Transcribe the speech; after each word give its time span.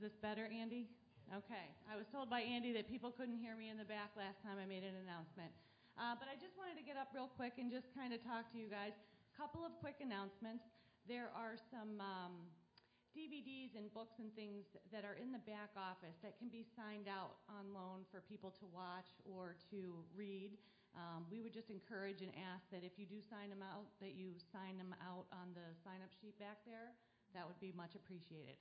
Is 0.00 0.08
this 0.08 0.24
better, 0.24 0.48
Andy? 0.48 0.88
Okay. 1.28 1.76
I 1.84 1.92
was 1.92 2.08
told 2.08 2.32
by 2.32 2.40
Andy 2.40 2.72
that 2.72 2.88
people 2.88 3.12
couldn't 3.12 3.36
hear 3.36 3.52
me 3.52 3.68
in 3.68 3.76
the 3.76 3.84
back 3.84 4.16
last 4.16 4.40
time 4.40 4.56
I 4.56 4.64
made 4.64 4.80
an 4.80 4.96
announcement. 4.96 5.52
Uh, 6.00 6.16
but 6.16 6.24
I 6.24 6.40
just 6.40 6.56
wanted 6.56 6.80
to 6.80 6.84
get 6.88 6.96
up 6.96 7.12
real 7.12 7.28
quick 7.36 7.60
and 7.60 7.68
just 7.68 7.92
kind 7.92 8.16
of 8.16 8.24
talk 8.24 8.48
to 8.48 8.56
you 8.56 8.64
guys. 8.72 8.96
A 8.96 9.36
couple 9.36 9.60
of 9.60 9.76
quick 9.76 10.00
announcements. 10.00 10.64
There 11.04 11.28
are 11.36 11.60
some 11.68 12.00
um, 12.00 12.48
DVDs 13.12 13.76
and 13.76 13.92
books 13.92 14.16
and 14.24 14.32
things 14.32 14.72
that 14.88 15.04
are 15.04 15.20
in 15.20 15.36
the 15.36 15.42
back 15.44 15.76
office 15.76 16.16
that 16.24 16.40
can 16.40 16.48
be 16.48 16.64
signed 16.64 17.04
out 17.04 17.44
on 17.52 17.76
loan 17.76 18.08
for 18.08 18.24
people 18.24 18.56
to 18.56 18.64
watch 18.72 19.12
or 19.28 19.52
to 19.68 20.00
read. 20.16 20.56
Um, 20.96 21.28
we 21.28 21.44
would 21.44 21.52
just 21.52 21.68
encourage 21.68 22.24
and 22.24 22.32
ask 22.40 22.64
that 22.72 22.88
if 22.88 22.96
you 22.96 23.04
do 23.04 23.20
sign 23.20 23.52
them 23.52 23.60
out, 23.60 23.84
that 24.00 24.16
you 24.16 24.32
sign 24.48 24.80
them 24.80 24.96
out 25.04 25.28
on 25.28 25.52
the 25.52 25.76
sign-up 25.84 26.16
sheet 26.24 26.40
back 26.40 26.64
there. 26.64 26.96
That 27.36 27.44
would 27.44 27.60
be 27.60 27.76
much 27.76 27.92
appreciated. 28.00 28.56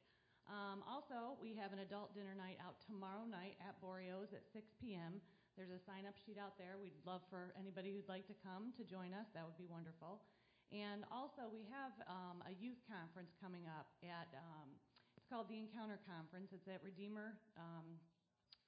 Um, 0.49 0.81
also, 0.89 1.37
we 1.37 1.53
have 1.61 1.77
an 1.77 1.85
adult 1.85 2.17
dinner 2.17 2.33
night 2.33 2.57
out 2.57 2.81
tomorrow 2.81 3.21
night 3.29 3.53
at 3.61 3.77
Boreo's 3.77 4.33
at 4.33 4.41
6 4.49 4.65
p.m. 4.81 5.21
There's 5.53 5.69
a 5.69 5.77
sign 5.77 6.09
up 6.09 6.17
sheet 6.17 6.41
out 6.41 6.57
there. 6.57 6.81
We'd 6.81 6.97
love 7.05 7.21
for 7.29 7.53
anybody 7.53 7.93
who'd 7.93 8.09
like 8.09 8.25
to 8.33 8.37
come 8.41 8.73
to 8.73 8.81
join 8.81 9.13
us. 9.13 9.29
That 9.37 9.45
would 9.45 9.61
be 9.61 9.69
wonderful. 9.69 10.25
And 10.73 11.05
also, 11.13 11.45
we 11.53 11.69
have 11.69 11.93
um, 12.09 12.41
a 12.49 12.53
youth 12.57 12.81
conference 12.89 13.37
coming 13.37 13.69
up 13.69 13.93
at, 14.01 14.33
um, 14.33 14.73
it's 15.13 15.29
called 15.29 15.53
the 15.53 15.61
Encounter 15.61 16.01
Conference. 16.09 16.49
It's 16.49 16.65
at 16.65 16.81
Redeemer 16.81 17.37
um, 17.53 18.01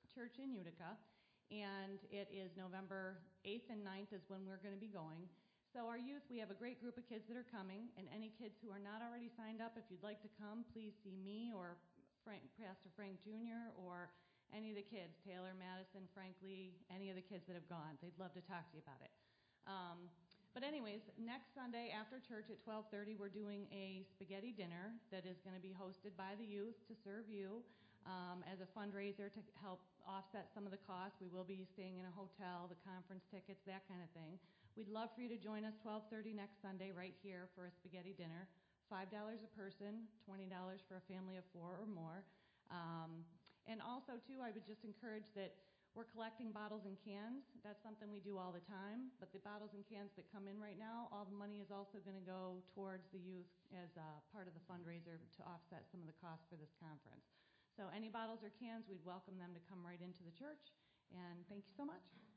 Church 0.06 0.38
in 0.38 0.54
Utica. 0.54 0.94
And 1.50 1.98
it 2.14 2.30
is 2.30 2.54
November 2.54 3.26
8th 3.42 3.74
and 3.74 3.82
9th 3.82 4.14
is 4.14 4.24
when 4.30 4.46
we're 4.46 4.62
going 4.62 4.78
to 4.78 4.82
be 4.82 4.94
going. 4.94 5.26
So, 5.72 5.88
our 5.88 5.96
youth, 5.96 6.28
we 6.28 6.36
have 6.44 6.52
a 6.52 6.60
great 6.60 6.84
group 6.84 7.00
of 7.00 7.08
kids 7.08 7.32
that 7.32 7.40
are 7.40 7.48
coming. 7.48 7.88
And 7.96 8.04
any 8.12 8.36
kids 8.36 8.60
who 8.60 8.68
are 8.76 8.84
not 8.84 9.00
already 9.00 9.32
signed 9.32 9.64
up, 9.64 9.80
if 9.80 9.88
you'd 9.88 10.04
like 10.04 10.20
to 10.20 10.32
come, 10.36 10.68
please 10.76 10.92
see 11.00 11.16
me 11.16 11.56
or 11.56 11.80
Frank, 12.28 12.44
Pastor 12.60 12.92
Frank 12.92 13.24
Jr. 13.24 13.72
or 13.80 14.12
any 14.52 14.76
of 14.76 14.78
the 14.78 14.84
kids, 14.84 15.16
Taylor, 15.24 15.56
Madison, 15.56 16.12
frankly, 16.12 16.76
any 16.92 17.08
of 17.08 17.16
the 17.16 17.24
kids 17.24 17.48
that 17.48 17.56
have 17.56 17.72
gone. 17.72 17.96
They'd 18.04 18.20
love 18.20 18.36
to 18.36 18.44
talk 18.44 18.68
to 18.68 18.74
you 18.76 18.84
about 18.84 19.00
it. 19.00 19.16
Um, 19.64 20.12
but 20.52 20.68
anyways, 20.68 21.08
next 21.16 21.56
Sunday 21.56 21.96
after 21.96 22.20
church 22.20 22.52
at 22.52 22.60
12:30, 22.68 23.16
we're 23.16 23.32
doing 23.32 23.64
a 23.72 24.04
spaghetti 24.12 24.52
dinner 24.52 24.92
that 25.08 25.24
is 25.24 25.40
going 25.40 25.56
to 25.56 25.64
be 25.64 25.72
hosted 25.72 26.12
by 26.20 26.36
the 26.36 26.44
youth 26.44 26.76
to 26.92 26.94
serve 27.00 27.32
you 27.32 27.64
um, 28.04 28.44
as 28.44 28.60
a 28.60 28.68
fundraiser 28.76 29.32
to 29.32 29.40
help 29.64 29.80
offset 30.04 30.52
some 30.52 30.68
of 30.68 30.76
the 30.76 30.84
costs. 30.84 31.16
We 31.24 31.32
will 31.32 31.48
be 31.48 31.64
staying 31.64 31.96
in 31.96 32.04
a 32.04 32.12
hotel, 32.12 32.68
the 32.68 32.80
conference 32.84 33.24
tickets, 33.32 33.64
that 33.72 33.88
kind 33.88 34.04
of 34.04 34.12
thing. 34.12 34.36
We'd 34.80 34.88
love 34.88 35.12
for 35.12 35.20
you 35.20 35.28
to 35.28 35.36
join 35.36 35.68
us 35.68 35.76
12:30 35.84 36.32
next 36.32 36.62
Sunday 36.64 36.92
right 36.96 37.16
here 37.20 37.52
for 37.56 37.68
a 37.68 37.72
spaghetti 37.72 38.16
dinner. 38.16 38.48
$5 38.88 39.08
a 39.08 39.52
person, 39.56 40.08
$20 40.28 40.52
for 40.88 41.00
a 41.00 41.06
family 41.08 41.36
of 41.40 41.44
four 41.56 41.80
or 41.80 41.88
more. 41.88 42.24
Um, 42.72 43.24
and 43.68 43.80
also, 43.80 44.20
too, 44.20 44.44
I 44.44 44.52
would 44.52 44.68
just 44.68 44.84
encourage 44.84 45.32
that 45.36 45.56
we're 45.96 46.08
collecting 46.08 46.56
bottles 46.56 46.88
and 46.88 46.96
cans. 47.04 47.52
That's 47.68 47.84
something 47.84 48.08
we 48.12 48.24
do 48.24 48.40
all 48.40 48.56
the 48.56 48.64
time. 48.64 49.12
But 49.20 49.36
the 49.36 49.44
bottles 49.44 49.76
and 49.76 49.84
cans 49.88 50.16
that 50.16 50.28
come 50.32 50.48
in 50.48 50.56
right 50.60 50.80
now, 50.80 51.12
all 51.12 51.28
the 51.28 51.36
money 51.36 51.60
is 51.60 51.72
also 51.72 52.00
going 52.04 52.16
to 52.16 52.24
go 52.24 52.64
towards 52.72 53.12
the 53.12 53.20
youth 53.20 53.52
as 53.76 53.92
uh, 54.00 54.04
part 54.32 54.48
of 54.48 54.56
the 54.56 54.64
fundraiser 54.72 55.20
to 55.20 55.42
offset 55.44 55.88
some 55.92 56.00
of 56.00 56.08
the 56.08 56.16
costs 56.20 56.48
for 56.48 56.56
this 56.56 56.72
conference. 56.80 57.28
So 57.76 57.92
any 57.92 58.08
bottles 58.08 58.40
or 58.40 58.52
cans, 58.56 58.88
we'd 58.88 59.04
welcome 59.04 59.36
them 59.36 59.52
to 59.52 59.62
come 59.68 59.84
right 59.84 60.00
into 60.00 60.24
the 60.24 60.32
church. 60.32 60.72
And 61.12 61.44
thank 61.52 61.68
you 61.68 61.76
so 61.76 61.84
much. 61.84 62.31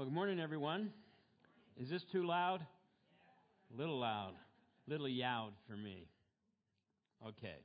Well, 0.00 0.06
good 0.06 0.14
morning, 0.14 0.40
everyone. 0.40 0.94
Is 1.78 1.90
this 1.90 2.02
too 2.10 2.26
loud? 2.26 2.62
A 2.62 3.76
little 3.76 3.98
loud, 3.98 4.32
a 4.32 4.90
little 4.90 5.06
yowed 5.06 5.52
for 5.68 5.76
me. 5.76 6.08
Okay. 7.22 7.56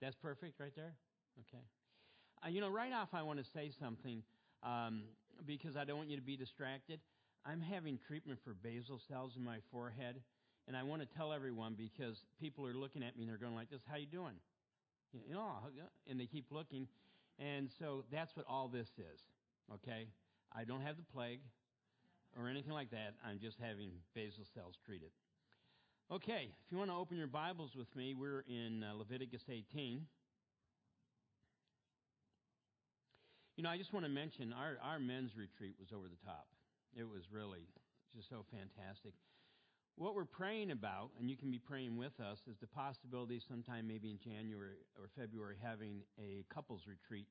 That's 0.00 0.14
perfect 0.14 0.60
right 0.60 0.70
there? 0.76 0.94
Okay. 1.40 1.64
Uh, 2.40 2.50
you 2.50 2.60
know, 2.60 2.68
right 2.68 2.92
off, 2.92 3.08
I 3.12 3.22
want 3.22 3.40
to 3.40 3.44
say 3.52 3.72
something 3.80 4.22
um, 4.62 5.02
because 5.44 5.76
I 5.76 5.82
don't 5.82 5.96
want 5.96 6.08
you 6.08 6.14
to 6.14 6.22
be 6.22 6.36
distracted. 6.36 7.00
I'm 7.44 7.60
having 7.60 7.98
treatment 8.06 8.38
for 8.44 8.54
basal 8.54 9.00
cells 9.08 9.32
in 9.36 9.42
my 9.42 9.56
forehead, 9.72 10.22
and 10.68 10.76
I 10.76 10.84
want 10.84 11.02
to 11.02 11.08
tell 11.16 11.32
everyone 11.32 11.74
because 11.76 12.22
people 12.40 12.64
are 12.64 12.74
looking 12.74 13.02
at 13.02 13.16
me 13.16 13.24
and 13.24 13.28
they're 13.28 13.38
going 13.38 13.56
like 13.56 13.70
this, 13.70 13.80
"How 13.90 13.96
you 13.96 14.06
doing?" 14.06 14.36
You 15.12 15.34
know, 15.34 15.50
and 16.08 16.20
they 16.20 16.26
keep 16.26 16.52
looking, 16.52 16.86
and 17.40 17.68
so 17.80 18.04
that's 18.12 18.36
what 18.36 18.46
all 18.48 18.68
this 18.68 18.86
is. 18.98 19.20
Okay, 19.72 20.06
I 20.54 20.62
don't 20.64 20.82
have 20.82 20.96
the 20.96 21.02
plague 21.02 21.40
or 22.38 22.48
anything 22.48 22.72
like 22.72 22.90
that. 22.90 23.14
I'm 23.26 23.40
just 23.40 23.58
having 23.58 23.90
basal 24.14 24.44
cells 24.54 24.74
treated. 24.86 25.10
Okay, 26.12 26.54
if 26.64 26.70
you 26.70 26.78
want 26.78 26.90
to 26.90 26.96
open 26.96 27.16
your 27.16 27.26
Bibles 27.26 27.74
with 27.76 27.88
me, 27.96 28.14
we're 28.14 28.44
in 28.46 28.84
uh, 28.84 28.94
Leviticus 28.94 29.42
18. 29.50 30.06
You 33.56 33.62
know, 33.62 33.70
I 33.70 33.78
just 33.78 33.92
want 33.92 34.04
to 34.04 34.10
mention 34.10 34.52
our, 34.52 34.76
our 34.82 34.98
men's 34.98 35.32
retreat 35.36 35.74
was 35.78 35.88
over 35.94 36.06
the 36.06 36.20
top. 36.24 36.46
It 36.94 37.04
was 37.04 37.22
really 37.32 37.66
just 38.14 38.28
so 38.28 38.44
fantastic. 38.50 39.14
What 39.96 40.14
we're 40.14 40.24
praying 40.24 40.70
about, 40.70 41.10
and 41.18 41.30
you 41.30 41.36
can 41.36 41.50
be 41.50 41.58
praying 41.58 41.96
with 41.96 42.18
us, 42.20 42.38
is 42.46 42.58
the 42.60 42.66
possibility 42.66 43.40
sometime 43.48 43.86
maybe 43.86 44.10
in 44.10 44.18
January 44.18 44.82
or 44.98 45.08
February 45.18 45.56
having 45.62 46.02
a 46.18 46.44
couples 46.52 46.82
retreat 46.86 47.26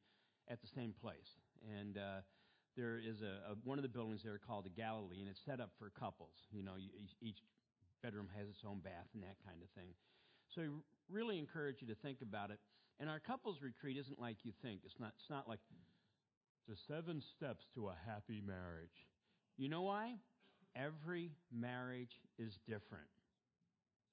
at 0.49 0.61
the 0.61 0.67
same 0.75 0.93
place. 0.99 1.39
And 1.79 1.97
uh, 1.97 2.23
there 2.75 2.97
is 2.97 3.21
a, 3.21 3.51
a, 3.51 3.55
one 3.63 3.77
of 3.77 3.83
the 3.83 3.89
buildings 3.89 4.21
there 4.23 4.39
called 4.39 4.65
the 4.65 4.73
Galilee, 4.73 5.19
and 5.19 5.29
it's 5.29 5.41
set 5.45 5.59
up 5.59 5.71
for 5.77 5.91
couples. 5.99 6.35
You 6.51 6.63
know, 6.63 6.73
each 7.21 7.37
bedroom 8.01 8.27
has 8.37 8.49
its 8.49 8.63
own 8.67 8.79
bath 8.79 9.07
and 9.13 9.23
that 9.23 9.37
kind 9.45 9.61
of 9.61 9.69
thing. 9.77 9.93
So 10.53 10.61
I 10.61 10.67
really 11.09 11.37
encourage 11.39 11.77
you 11.81 11.87
to 11.87 11.95
think 11.95 12.21
about 12.21 12.51
it. 12.51 12.59
And 12.99 13.09
our 13.09 13.19
couples 13.19 13.57
retreat 13.61 13.97
isn't 13.97 14.19
like 14.19 14.37
you 14.43 14.51
think. 14.61 14.81
It's 14.85 14.99
not. 14.99 15.13
It's 15.19 15.29
not 15.29 15.47
like 15.47 15.59
the 16.67 16.75
seven 16.87 17.21
steps 17.35 17.65
to 17.75 17.87
a 17.87 17.95
happy 18.05 18.41
marriage. 18.45 19.07
You 19.57 19.69
know 19.69 19.81
why? 19.81 20.15
Every 20.75 21.31
marriage 21.51 22.21
is 22.39 22.53
different. 22.65 23.09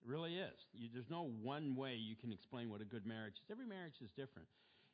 It 0.03 0.09
really 0.09 0.37
is. 0.37 0.59
You, 0.73 0.89
there's 0.93 1.11
no 1.11 1.31
one 1.43 1.77
way 1.77 1.95
you 1.95 2.17
can 2.17 2.33
explain 2.33 2.71
what 2.71 2.81
a 2.81 2.85
good 2.85 3.07
marriage 3.07 3.35
is. 3.35 3.51
Every 3.51 3.67
marriage 3.67 4.01
is 4.03 4.11
different. 4.17 4.49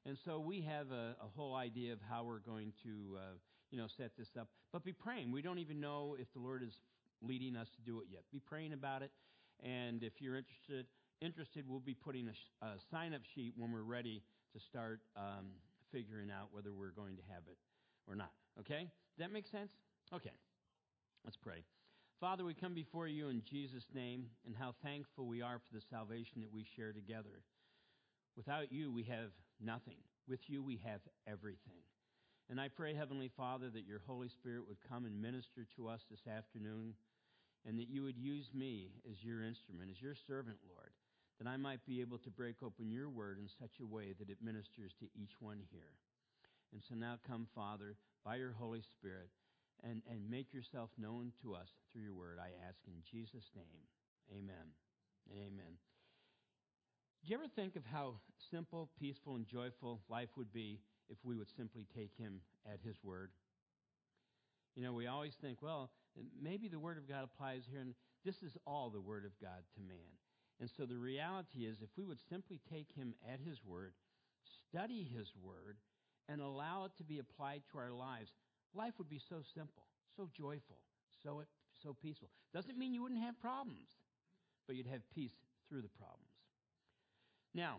And 0.05 0.17
so 0.25 0.39
we 0.39 0.61
have 0.63 0.91
a, 0.91 1.17
a 1.21 1.29
whole 1.35 1.55
idea 1.55 1.93
of 1.93 1.99
how 2.09 2.25
we're 2.25 2.39
going 2.39 2.73
to, 2.85 3.17
uh, 3.17 3.35
you 3.71 3.79
know, 3.79 3.87
set 3.97 4.13
this 4.17 4.29
up. 4.39 4.49
But 4.73 4.85
be 4.85 4.93
praying. 4.93 5.33
We 5.33 5.43
don't 5.43 5.59
even 5.59 5.81
know 5.81 6.17
if 6.19 6.33
the 6.33 6.41
Lord 6.41 6.63
is 6.63 6.75
leading 7.23 7.57
us 7.57 7.69
to 7.77 7.83
do 7.83 8.01
it 8.01 8.07
yet. 8.11 8.23
Be 8.33 8.41
praying 8.41 8.73
about 8.73 9.03
it. 9.03 9.11
And 9.63 10.03
if 10.03 10.21
you're 10.21 10.37
interested, 10.37 10.87
interested, 11.21 11.65
we'll 11.67 11.81
be 11.81 11.95
putting 11.95 12.29
a, 12.29 12.67
a 12.67 12.71
sign-up 12.91 13.23
sheet 13.35 13.55
when 13.57 13.73
we're 13.73 13.83
ready 13.83 14.23
to 14.53 14.61
start 14.61 15.01
um, 15.17 15.47
figuring 15.93 16.31
out 16.31 16.49
whether 16.53 16.73
we're 16.73 16.91
going 16.91 17.17
to 17.17 17.23
have 17.33 17.43
it 17.51 17.57
or 18.07 18.15
not. 18.15 18.33
Okay? 18.61 18.83
Does 19.17 19.19
that 19.19 19.33
make 19.33 19.47
sense? 19.47 19.71
Okay. 20.13 20.33
Let's 21.25 21.37
pray. 21.37 21.65
Father, 22.21 22.45
we 22.45 22.55
come 22.55 22.75
before 22.75 23.09
you 23.09 23.29
in 23.29 23.43
Jesus' 23.49 23.85
name, 23.95 24.27
and 24.47 24.55
how 24.57 24.75
thankful 24.83 25.27
we 25.27 25.43
are 25.43 25.59
for 25.59 25.75
the 25.75 25.83
salvation 25.91 26.41
that 26.41 26.53
we 26.53 26.65
share 26.77 26.93
together. 26.93 27.43
Without 28.37 28.73
you, 28.73 28.93
we 28.93 29.03
have 29.05 29.31
nothing. 29.61 29.97
With 30.29 30.41
you, 30.49 30.63
we 30.63 30.81
have 30.85 31.01
everything. 31.27 31.83
And 32.49 32.61
I 32.61 32.69
pray, 32.69 32.95
Heavenly 32.95 33.31
Father, 33.37 33.71
that 33.71 33.87
your 33.87 34.03
Holy 34.07 34.29
Spirit 34.29 34.69
would 34.69 34.79
come 34.89 35.05
and 35.05 35.21
minister 35.21 35.67
to 35.77 35.89
us 35.89 36.01
this 36.11 36.27
afternoon, 36.31 36.95
and 37.67 37.79
that 37.79 37.89
you 37.89 38.05
would 38.05 38.17
use 38.17 38.47
me 38.55 38.91
as 39.11 39.25
your 39.25 39.43
instrument, 39.43 39.91
as 39.91 40.01
your 40.01 40.15
servant, 40.15 40.59
Lord, 40.71 40.93
that 41.41 41.49
I 41.49 41.57
might 41.57 41.85
be 41.85 42.01
able 42.01 42.19
to 42.19 42.31
break 42.31 42.63
open 42.63 42.93
your 42.93 43.11
word 43.11 43.39
in 43.39 43.49
such 43.59 43.81
a 43.81 43.87
way 43.87 44.15
that 44.19 44.31
it 44.31 44.39
ministers 44.41 44.95
to 45.01 45.07
each 45.21 45.35
one 45.41 45.61
here. 45.73 45.99
And 46.73 46.81
so 46.89 46.95
now 46.95 47.19
come, 47.27 47.49
Father, 47.55 47.97
by 48.25 48.37
your 48.37 48.53
Holy 48.53 48.83
Spirit, 48.95 49.31
and, 49.83 50.03
and 50.11 50.31
make 50.31 50.55
yourself 50.55 50.91
known 50.97 51.33
to 51.43 51.55
us 51.55 51.69
through 51.93 52.03
your 52.03 52.15
word. 52.15 52.39
I 52.41 52.51
ask 52.67 52.79
in 52.87 53.03
Jesus' 53.11 53.51
name. 53.55 53.83
Amen. 54.31 54.73
Amen. 55.31 55.77
Do 57.25 57.31
you 57.31 57.37
ever 57.37 57.49
think 57.55 57.77
of 57.77 57.85
how 57.85 58.15
simple, 58.51 58.89
peaceful, 58.99 59.35
and 59.35 59.47
joyful 59.47 60.01
life 60.09 60.31
would 60.37 60.53
be 60.53 60.81
if 61.11 61.19
we 61.25 61.37
would 61.37 61.51
simply 61.57 61.87
take 61.95 62.13
him 62.17 62.41
at 62.71 62.81
his 62.85 62.97
word? 63.03 63.31
You 64.75 64.83
know, 64.83 64.93
we 64.93 65.07
always 65.07 65.35
think, 65.41 65.63
well, 65.63 65.91
maybe 66.41 66.69
the 66.69 66.79
word 66.79 66.99
of 66.99 67.09
God 67.09 67.25
applies 67.25 67.63
here, 67.71 67.81
and 67.81 67.95
this 68.25 68.43
is 68.43 68.57
all 68.67 68.91
the 68.91 69.01
word 69.01 69.25
of 69.25 69.33
God 69.41 69.63
to 69.75 69.81
man. 69.81 70.13
And 70.61 70.71
so 70.77 70.85
the 70.85 70.97
reality 70.97 71.67
is, 71.67 71.77
if 71.83 71.91
we 71.97 72.05
would 72.05 72.21
simply 72.29 72.61
take 72.71 72.89
him 72.95 73.15
at 73.31 73.41
his 73.41 73.59
word, 73.65 73.93
study 74.69 75.09
his 75.17 75.33
word, 75.43 75.77
and 76.29 76.41
allow 76.41 76.85
it 76.85 76.93
to 76.99 77.05
be 77.05 77.19
applied 77.19 77.63
to 77.71 77.79
our 77.79 77.93
lives, 77.93 78.31
life 78.75 78.95
would 78.99 79.09
be 79.09 79.21
so 79.29 79.43
simple, 79.55 79.85
so 80.17 80.29
joyful, 80.37 80.79
so, 81.23 81.43
so 81.83 81.95
peaceful. 82.03 82.31
Doesn't 82.53 82.79
mean 82.79 82.95
you 82.95 83.03
wouldn't 83.03 83.23
have 83.23 83.41
problems, 83.41 83.89
but 84.67 84.77
you'd 84.77 84.87
have 84.87 85.09
peace 85.15 85.33
through 85.69 85.83
the 85.83 85.89
problems. 85.89 86.33
Now, 87.55 87.79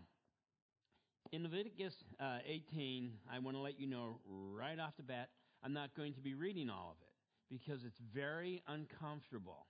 in 1.32 1.42
Leviticus 1.42 1.94
uh, 2.20 2.38
18, 2.46 3.12
I 3.30 3.38
want 3.38 3.56
to 3.56 3.60
let 3.60 3.78
you 3.78 3.86
know 3.86 4.18
right 4.26 4.78
off 4.78 4.96
the 4.96 5.02
bat, 5.02 5.28
I'm 5.62 5.72
not 5.72 5.94
going 5.96 6.14
to 6.14 6.20
be 6.20 6.34
reading 6.34 6.70
all 6.70 6.96
of 6.96 7.02
it 7.02 7.14
because 7.50 7.84
it's 7.84 8.00
very 8.14 8.62
uncomfortable. 8.66 9.66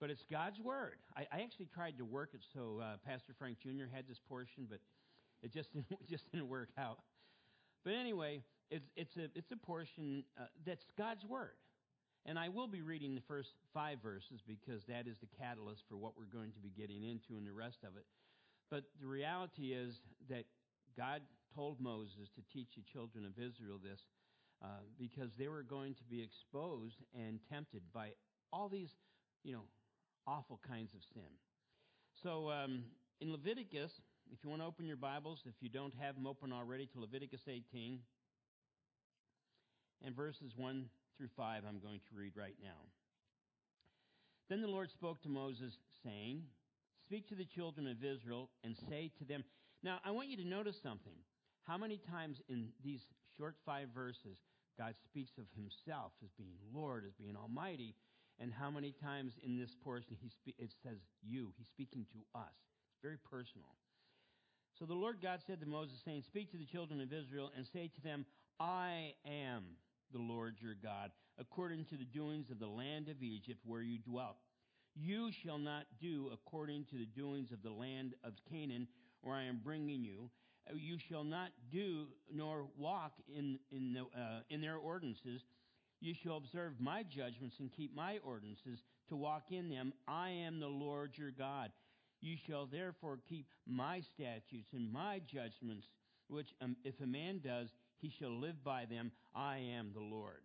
But 0.00 0.10
it's 0.10 0.24
God's 0.30 0.58
Word. 0.60 0.96
I, 1.16 1.26
I 1.32 1.40
actually 1.42 1.68
tried 1.74 1.98
to 1.98 2.04
work 2.04 2.30
it 2.34 2.40
so 2.54 2.80
uh, 2.82 2.96
Pastor 3.06 3.34
Frank 3.38 3.58
Jr. 3.60 3.84
had 3.92 4.08
this 4.08 4.20
portion, 4.28 4.66
but 4.68 4.78
it 5.42 5.52
just 5.52 5.72
didn't, 5.74 6.08
just 6.08 6.30
didn't 6.32 6.48
work 6.48 6.70
out. 6.78 6.98
But 7.84 7.94
anyway, 7.94 8.42
it's, 8.70 8.88
it's, 8.96 9.16
a, 9.16 9.24
it's 9.34 9.50
a 9.52 9.56
portion 9.56 10.24
uh, 10.38 10.44
that's 10.66 10.84
God's 10.96 11.24
Word. 11.24 11.56
And 12.26 12.38
I 12.38 12.50
will 12.50 12.68
be 12.68 12.82
reading 12.82 13.14
the 13.14 13.22
first 13.22 13.54
five 13.72 13.98
verses 14.02 14.42
because 14.46 14.84
that 14.88 15.06
is 15.06 15.16
the 15.20 15.28
catalyst 15.38 15.84
for 15.88 15.96
what 15.96 16.18
we're 16.18 16.26
going 16.26 16.52
to 16.52 16.60
be 16.60 16.70
getting 16.70 17.02
into 17.02 17.38
and 17.38 17.46
the 17.46 17.52
rest 17.52 17.78
of 17.82 17.96
it. 17.96 18.04
But 18.70 18.84
the 19.00 19.06
reality 19.06 19.72
is 19.72 20.00
that 20.28 20.44
God 20.96 21.22
told 21.54 21.80
Moses 21.80 22.28
to 22.34 22.42
teach 22.52 22.68
the 22.76 22.82
children 22.92 23.24
of 23.24 23.32
Israel 23.32 23.78
this 23.82 24.00
uh, 24.62 24.84
because 24.98 25.30
they 25.38 25.48
were 25.48 25.62
going 25.62 25.94
to 25.94 26.04
be 26.04 26.22
exposed 26.22 26.96
and 27.14 27.40
tempted 27.50 27.82
by 27.92 28.10
all 28.52 28.68
these, 28.68 28.90
you 29.42 29.52
know, 29.52 29.64
awful 30.26 30.60
kinds 30.66 30.94
of 30.94 31.00
sin. 31.14 31.30
So 32.22 32.50
um, 32.50 32.84
in 33.20 33.32
Leviticus, 33.32 33.92
if 34.32 34.38
you 34.44 34.50
want 34.50 34.62
to 34.62 34.66
open 34.66 34.86
your 34.86 34.96
Bibles, 34.96 35.40
if 35.46 35.54
you 35.60 35.68
don't 35.68 35.94
have 36.00 36.14
them 36.14 36.26
open 36.26 36.52
already, 36.52 36.86
to 36.86 37.00
Leviticus 37.00 37.42
18 37.48 37.98
and 40.04 40.14
verses 40.14 40.52
1 40.56 40.84
through 41.16 41.28
5, 41.36 41.62
I'm 41.66 41.80
going 41.80 42.00
to 42.00 42.16
read 42.16 42.32
right 42.36 42.56
now. 42.62 42.86
Then 44.48 44.60
the 44.60 44.68
Lord 44.68 44.90
spoke 44.90 45.22
to 45.22 45.28
Moses, 45.28 45.74
saying, 46.04 46.42
Speak 47.06 47.28
to 47.28 47.34
the 47.34 47.44
children 47.44 47.86
of 47.86 48.04
Israel 48.04 48.50
and 48.62 48.76
say 48.88 49.10
to 49.18 49.24
them. 49.24 49.44
Now, 49.82 49.98
I 50.04 50.10
want 50.10 50.28
you 50.28 50.36
to 50.38 50.46
notice 50.46 50.76
something. 50.82 51.14
How 51.62 51.78
many 51.78 51.98
times 52.10 52.40
in 52.48 52.68
these 52.82 53.00
short 53.36 53.56
five 53.64 53.88
verses 53.94 54.36
God 54.78 54.94
speaks 55.04 55.32
of 55.38 55.44
himself 55.54 56.12
as 56.24 56.30
being 56.38 56.56
Lord, 56.72 57.04
as 57.06 57.12
being 57.14 57.36
Almighty, 57.36 57.94
and 58.38 58.52
how 58.52 58.70
many 58.70 58.94
times 59.02 59.34
in 59.44 59.58
this 59.58 59.76
portion 59.84 60.16
he 60.20 60.30
spe- 60.30 60.58
it 60.58 60.72
says 60.82 60.98
you. 61.22 61.52
He's 61.58 61.66
speaking 61.66 62.06
to 62.12 62.38
us. 62.38 62.56
It's 62.88 63.02
very 63.02 63.18
personal. 63.18 63.76
So 64.78 64.86
the 64.86 64.94
Lord 64.94 65.18
God 65.20 65.40
said 65.46 65.60
to 65.60 65.66
Moses, 65.66 66.00
saying, 66.04 66.22
Speak 66.22 66.50
to 66.52 66.56
the 66.56 66.64
children 66.64 67.00
of 67.02 67.12
Israel 67.12 67.50
and 67.54 67.66
say 67.66 67.90
to 67.94 68.00
them, 68.00 68.24
I 68.58 69.12
am 69.26 69.64
the 70.12 70.18
Lord 70.18 70.56
your 70.60 70.74
God, 70.74 71.10
according 71.38 71.84
to 71.86 71.96
the 71.96 72.04
doings 72.04 72.50
of 72.50 72.58
the 72.58 72.66
land 72.66 73.08
of 73.08 73.22
Egypt 73.22 73.60
where 73.64 73.82
you 73.82 73.98
dwelt. 73.98 74.36
You 74.94 75.30
shall 75.30 75.58
not 75.58 75.84
do 76.00 76.30
according 76.32 76.86
to 76.86 76.96
the 76.96 77.06
doings 77.06 77.52
of 77.52 77.62
the 77.62 77.70
land 77.70 78.14
of 78.24 78.32
Canaan, 78.50 78.88
where 79.22 79.36
I 79.36 79.44
am 79.44 79.60
bringing 79.62 80.04
you. 80.04 80.30
You 80.74 80.98
shall 81.08 81.24
not 81.24 81.50
do 81.72 82.06
nor 82.32 82.66
walk 82.78 83.12
in, 83.34 83.58
in, 83.70 83.92
the, 83.92 84.00
uh, 84.00 84.40
in 84.50 84.60
their 84.60 84.76
ordinances. 84.76 85.42
You 86.00 86.14
shall 86.14 86.36
observe 86.36 86.74
my 86.78 87.02
judgments 87.02 87.56
and 87.58 87.70
keep 87.72 87.94
my 87.94 88.18
ordinances 88.24 88.78
to 89.08 89.16
walk 89.16 89.44
in 89.50 89.68
them. 89.68 89.92
I 90.06 90.30
am 90.30 90.60
the 90.60 90.68
Lord 90.68 91.12
your 91.16 91.30
God. 91.30 91.70
You 92.20 92.36
shall 92.46 92.66
therefore 92.66 93.18
keep 93.28 93.46
my 93.66 94.00
statutes 94.14 94.68
and 94.72 94.92
my 94.92 95.20
judgments, 95.26 95.86
which 96.28 96.48
um, 96.62 96.76
if 96.84 97.00
a 97.00 97.06
man 97.06 97.40
does, 97.42 97.68
he 98.00 98.12
shall 98.18 98.38
live 98.38 98.62
by 98.62 98.84
them. 98.84 99.10
I 99.34 99.58
am 99.76 99.90
the 99.94 100.00
Lord. 100.00 100.42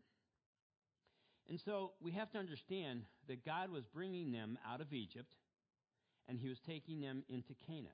And 1.48 1.60
so 1.64 1.92
we 2.02 2.12
have 2.12 2.32
to 2.32 2.40
understand 2.40 3.04
that 3.28 3.46
God 3.46 3.70
was 3.70 3.84
bringing 3.94 4.32
them 4.32 4.58
out 4.68 4.82
of 4.82 4.92
Egypt 4.94 5.30
and 6.28 6.40
he 6.40 6.50
was 6.50 6.60
taking 6.60 7.02
them 7.02 7.24
into 7.30 7.54
Canaan. 7.68 7.92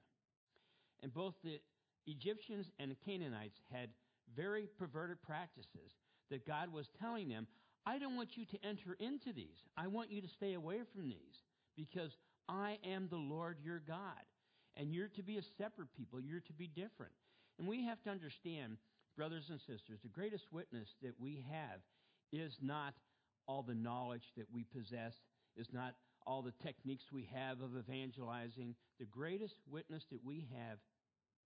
And 1.03 1.13
both 1.13 1.33
the 1.43 1.59
Egyptians 2.07 2.67
and 2.79 2.91
the 2.91 2.97
Canaanites 3.05 3.59
had 3.71 3.89
very 4.35 4.67
perverted 4.77 5.21
practices 5.21 5.91
that 6.29 6.47
God 6.47 6.71
was 6.71 6.87
telling 6.99 7.29
them, 7.29 7.47
I 7.85 7.99
don't 7.99 8.15
want 8.15 8.37
you 8.37 8.45
to 8.45 8.65
enter 8.65 8.95
into 8.99 9.33
these. 9.33 9.57
I 9.75 9.87
want 9.87 10.11
you 10.11 10.21
to 10.21 10.27
stay 10.27 10.53
away 10.53 10.79
from 10.93 11.09
these 11.09 11.43
because 11.75 12.11
I 12.47 12.77
am 12.85 13.07
the 13.09 13.17
Lord 13.17 13.57
your 13.63 13.79
God. 13.79 14.21
And 14.77 14.93
you're 14.93 15.09
to 15.09 15.23
be 15.23 15.37
a 15.37 15.43
separate 15.57 15.93
people. 15.97 16.21
You're 16.21 16.41
to 16.41 16.53
be 16.53 16.67
different. 16.67 17.11
And 17.59 17.67
we 17.67 17.85
have 17.85 18.01
to 18.03 18.09
understand 18.09 18.77
brothers 19.17 19.45
and 19.49 19.59
sisters, 19.59 19.99
the 20.03 20.09
greatest 20.09 20.45
witness 20.51 20.87
that 21.01 21.19
we 21.19 21.43
have 21.51 21.81
is 22.31 22.57
not 22.61 22.93
all 23.47 23.63
the 23.63 23.75
knowledge 23.75 24.23
that 24.37 24.47
we 24.53 24.63
possess, 24.63 25.13
is 25.57 25.67
not 25.73 25.95
all 26.25 26.41
the 26.41 26.53
techniques 26.63 27.05
we 27.11 27.27
have 27.33 27.61
of 27.61 27.75
evangelizing. 27.77 28.75
The 28.99 29.05
greatest 29.05 29.55
witness 29.69 30.03
that 30.11 30.23
we 30.23 30.47
have 30.55 30.77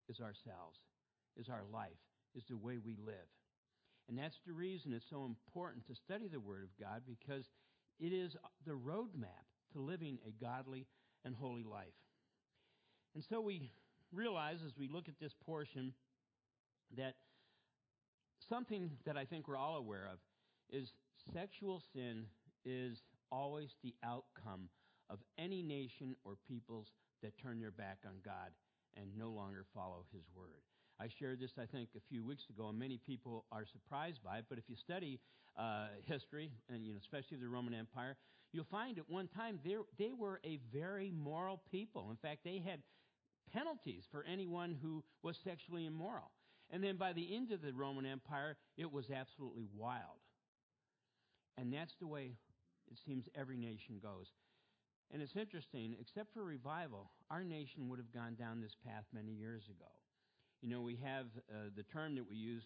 is 0.10 0.20
ourselves, 0.20 0.80
is 1.38 1.50
our 1.50 1.64
life, 1.72 2.00
is 2.36 2.44
the 2.50 2.58
way 2.58 2.78
we 2.78 2.98
live. 3.06 3.30
And 4.08 4.18
that's 4.18 4.38
the 4.46 4.54
reason 4.54 4.94
it's 4.94 5.10
so 5.10 5.26
important 5.26 5.88
to 5.88 5.96
study 5.96 6.28
the 6.28 6.40
Word 6.40 6.64
of 6.64 6.70
God 6.80 7.02
because 7.08 7.46
it 8.00 8.14
is 8.14 8.36
the 8.66 8.74
roadmap 8.74 9.46
to 9.74 9.80
living 9.80 10.20
a 10.28 10.44
godly 10.44 10.86
and 11.24 11.36
holy 11.36 11.64
life. 11.64 11.88
And 13.16 13.24
so 13.24 13.42
we 13.42 13.72
realize 14.12 14.60
as 14.66 14.78
we 14.78 14.88
look 14.88 15.08
at 15.08 15.20
this 15.20 15.34
portion 15.46 15.94
that 16.96 17.16
something 18.48 18.92
that 19.06 19.18
I 19.18 19.26
think 19.26 19.48
we're 19.48 19.58
all 19.58 19.78
aware 19.78 20.08
of 20.12 20.20
is 20.70 20.94
sexual 21.34 21.82
sin 21.94 22.26
is 22.64 23.02
always 23.32 23.70
the 23.84 23.96
outcome 24.04 24.70
of 25.10 25.20
any 25.38 25.64
nation 25.64 26.16
or 26.24 26.36
peoples 26.48 26.88
that 27.24 27.38
turn 27.42 27.60
their 27.60 27.72
back 27.72 28.00
on 28.06 28.14
God 28.24 28.52
and 28.96 29.18
no 29.18 29.30
longer 29.30 29.66
follow 29.74 30.06
His 30.12 30.24
word. 30.36 30.62
I 31.00 31.08
shared 31.20 31.40
this, 31.40 31.52
I 31.60 31.66
think, 31.66 31.90
a 31.96 32.00
few 32.10 32.24
weeks 32.24 32.44
ago, 32.50 32.70
and 32.70 32.80
many 32.80 32.98
people 32.98 33.46
are 33.52 33.66
surprised 33.66 34.24
by 34.24 34.38
it. 34.38 34.46
But 34.48 34.58
if 34.58 34.64
you 34.70 34.76
study 34.76 35.20
uh, 35.58 35.88
history, 36.06 36.52
and 36.70 36.86
you 36.86 36.94
know, 36.94 37.00
especially 37.02 37.38
the 37.38 37.50
Roman 37.50 37.74
Empire, 37.74 38.16
you'll 38.54 38.66
find 38.72 38.98
at 38.98 39.10
one 39.10 39.28
time 39.28 39.60
they 39.64 40.14
were 40.18 40.40
a 40.46 40.60
very 40.74 41.12
moral 41.12 41.62
people. 41.70 42.10
In 42.12 42.18
fact, 42.18 42.42
they 42.46 42.64
had 42.66 42.82
penalties 43.54 44.04
for 44.12 44.24
anyone 44.24 44.78
who 44.82 45.04
was 45.22 45.38
sexually 45.44 45.86
immoral. 45.86 46.32
And 46.72 46.84
then 46.84 46.98
by 46.98 47.14
the 47.14 47.36
end 47.36 47.52
of 47.52 47.62
the 47.62 47.74
Roman 47.74 48.06
Empire, 48.06 48.58
it 48.78 48.92
was 48.92 49.12
absolutely 49.12 49.68
wild. 49.76 50.20
And 51.58 51.72
that's 51.72 51.94
the 52.00 52.08
way 52.08 52.32
it 52.92 52.98
seems 53.06 53.26
every 53.36 53.58
nation 53.58 54.00
goes. 54.02 54.28
And 55.12 55.22
it's 55.22 55.36
interesting, 55.36 55.96
except 56.00 56.34
for 56.34 56.44
revival, 56.44 57.12
our 57.30 57.44
nation 57.44 57.90
would 57.90 58.00
have 58.00 58.12
gone 58.12 58.36
down 58.36 58.60
this 58.60 58.76
path 58.86 59.06
many 59.14 59.32
years 59.32 59.64
ago. 59.70 59.92
You 60.62 60.70
know, 60.70 60.82
we 60.82 60.98
have 61.04 61.28
uh, 61.50 61.70
the 61.76 61.84
term 61.84 62.16
that 62.16 62.28
we 62.28 62.36
use 62.36 62.64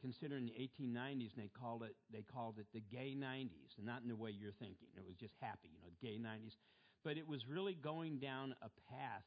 considering 0.00 0.46
the 0.46 0.52
1890s, 0.52 1.32
and 1.34 1.44
they 1.44 1.50
called 1.58 1.82
it 1.82 1.94
they 2.12 2.22
called 2.22 2.58
it 2.58 2.66
the 2.74 2.80
gay 2.80 3.14
90s, 3.16 3.76
and 3.76 3.86
not 3.86 4.02
in 4.02 4.08
the 4.08 4.16
way 4.16 4.30
you're 4.30 4.52
thinking. 4.52 4.88
It 4.96 5.04
was 5.06 5.16
just 5.16 5.34
happy, 5.40 5.70
you 5.72 5.80
know, 5.80 5.88
gay 6.02 6.18
90s, 6.18 6.56
but 7.04 7.16
it 7.16 7.26
was 7.26 7.46
really 7.46 7.74
going 7.74 8.18
down 8.18 8.54
a 8.62 8.68
path 8.90 9.24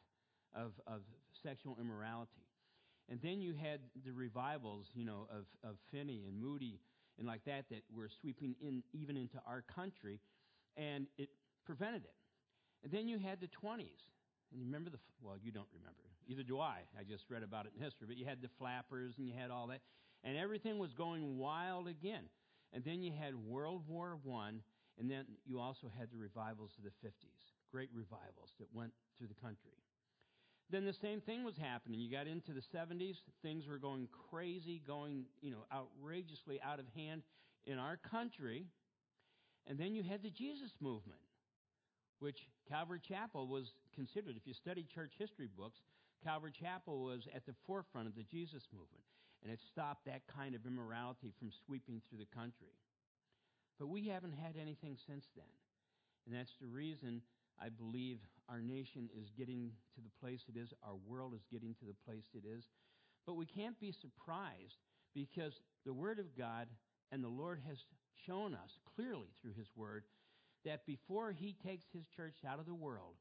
of 0.54 0.74
of 0.86 1.02
sexual 1.42 1.78
immorality. 1.80 2.46
And 3.10 3.20
then 3.22 3.42
you 3.42 3.56
had 3.56 3.80
the 4.06 4.12
revivals, 4.12 4.86
you 4.94 5.04
know, 5.04 5.28
of, 5.32 5.46
of 5.68 5.78
Finney 5.92 6.26
and 6.28 6.40
Moody 6.40 6.80
and 7.18 7.28
like 7.28 7.44
that 7.46 7.66
that 7.70 7.82
were 7.94 8.10
sweeping 8.22 8.56
in 8.62 8.84
even 8.94 9.18
into 9.18 9.38
our 9.48 9.64
country, 9.64 10.20
and 10.78 11.08
it 11.18 11.30
prevented 11.66 12.04
it. 12.04 12.14
And 12.84 12.92
then 12.92 13.08
you 13.08 13.18
had 13.20 13.42
the 13.42 13.48
20s. 13.48 14.04
And 14.52 14.60
you 14.60 14.66
remember 14.66 14.90
the, 14.90 15.00
well, 15.22 15.36
you 15.42 15.52
don't 15.52 15.68
remember. 15.74 16.04
Either 16.28 16.44
do 16.44 16.60
I. 16.60 16.80
I 16.98 17.04
just 17.04 17.26
read 17.30 17.44
about 17.44 17.66
it 17.66 17.74
in 17.78 17.84
history. 17.84 18.08
But 18.08 18.18
you 18.18 18.26
had 18.26 18.42
the 18.42 18.50
flappers 18.58 19.16
and 19.18 19.28
you 19.28 19.34
had 19.38 19.52
all 19.52 19.68
that. 19.68 19.82
And 20.24 20.38
everything 20.38 20.80
was 20.80 20.94
going 20.94 21.38
wild 21.38 21.88
again. 21.88 22.24
And 22.74 22.84
then 22.84 23.02
you 23.02 23.12
had 23.12 23.36
World 23.36 23.84
War 23.88 24.18
I, 24.32 24.50
and 25.00 25.10
then 25.10 25.26
you 25.46 25.60
also 25.60 25.88
had 25.98 26.12
the 26.12 26.18
revivals 26.18 26.72
of 26.78 26.84
the 26.84 27.08
50s, 27.08 27.54
great 27.72 27.90
revivals 27.94 28.54
that 28.60 28.68
went 28.74 28.92
through 29.18 29.28
the 29.28 29.42
country. 29.42 29.72
Then 30.70 30.86
the 30.86 30.94
same 30.94 31.20
thing 31.22 31.44
was 31.44 31.58
happening. 31.58 32.00
You 32.00 32.12
got 32.12 32.28
into 32.28 32.52
the 32.54 32.62
70s, 32.62 33.16
things 33.42 33.68
were 33.68 33.80
going 33.80 34.08
crazy, 34.30 34.82
going, 34.86 35.26
you 35.42 35.52
know, 35.52 35.66
outrageously 35.74 36.60
out 36.62 36.80
of 36.80 36.86
hand 36.96 37.24
in 37.66 37.80
our 37.80 37.98
country. 37.98 38.66
And 39.66 39.80
then 39.80 39.96
you 39.96 40.04
had 40.04 40.22
the 40.22 40.30
Jesus 40.30 40.72
movement, 40.80 41.20
which 42.20 42.48
Calvary 42.68 43.02
Chapel 43.06 43.48
was 43.48 43.74
considered. 43.96 44.36
If 44.38 44.46
you 44.46 44.54
study 44.54 44.86
church 44.94 45.14
history 45.18 45.48
books, 45.58 45.80
Calvary 46.24 46.52
Chapel 46.52 47.04
was 47.04 47.28
at 47.34 47.46
the 47.46 47.56
forefront 47.66 48.08
of 48.08 48.16
the 48.16 48.24
Jesus 48.24 48.68
movement, 48.74 49.04
and 49.44 49.52
it 49.52 49.60
stopped 49.72 50.06
that 50.06 50.28
kind 50.28 50.54
of 50.54 50.66
immorality 50.66 51.34
from 51.40 51.52
sweeping 51.66 52.02
through 52.08 52.20
the 52.20 52.36
country. 52.36 52.76
But 53.80 53.88
we 53.88 54.08
haven't 54.08 54.34
had 54.34 54.56
anything 54.60 54.98
since 55.08 55.26
then. 55.36 55.52
And 56.26 56.36
that's 56.36 56.54
the 56.60 56.68
reason 56.68 57.22
I 57.62 57.70
believe 57.70 58.20
our 58.50 58.62
nation 58.62 59.10
is 59.16 59.32
getting 59.38 59.72
to 59.96 60.02
the 60.02 60.12
place 60.20 60.42
it 60.48 60.60
is, 60.60 60.74
our 60.84 60.96
world 61.08 61.34
is 61.34 61.46
getting 61.52 61.74
to 61.76 61.86
the 61.86 61.96
place 62.06 62.26
it 62.34 62.44
is. 62.46 62.66
But 63.26 63.36
we 63.36 63.46
can't 63.46 63.80
be 63.80 63.94
surprised 63.94 64.80
because 65.14 65.54
the 65.86 65.94
Word 65.94 66.20
of 66.20 66.38
God 66.38 66.68
and 67.12 67.24
the 67.24 67.30
Lord 67.30 67.62
has 67.68 67.78
shown 68.26 68.54
us 68.54 68.78
clearly 68.96 69.28
through 69.42 69.54
His 69.58 69.68
Word 69.76 70.04
that 70.66 70.86
before 70.86 71.32
He 71.32 71.56
takes 71.66 71.86
His 71.94 72.06
church 72.16 72.38
out 72.48 72.60
of 72.60 72.66
the 72.66 72.74
world, 72.74 73.16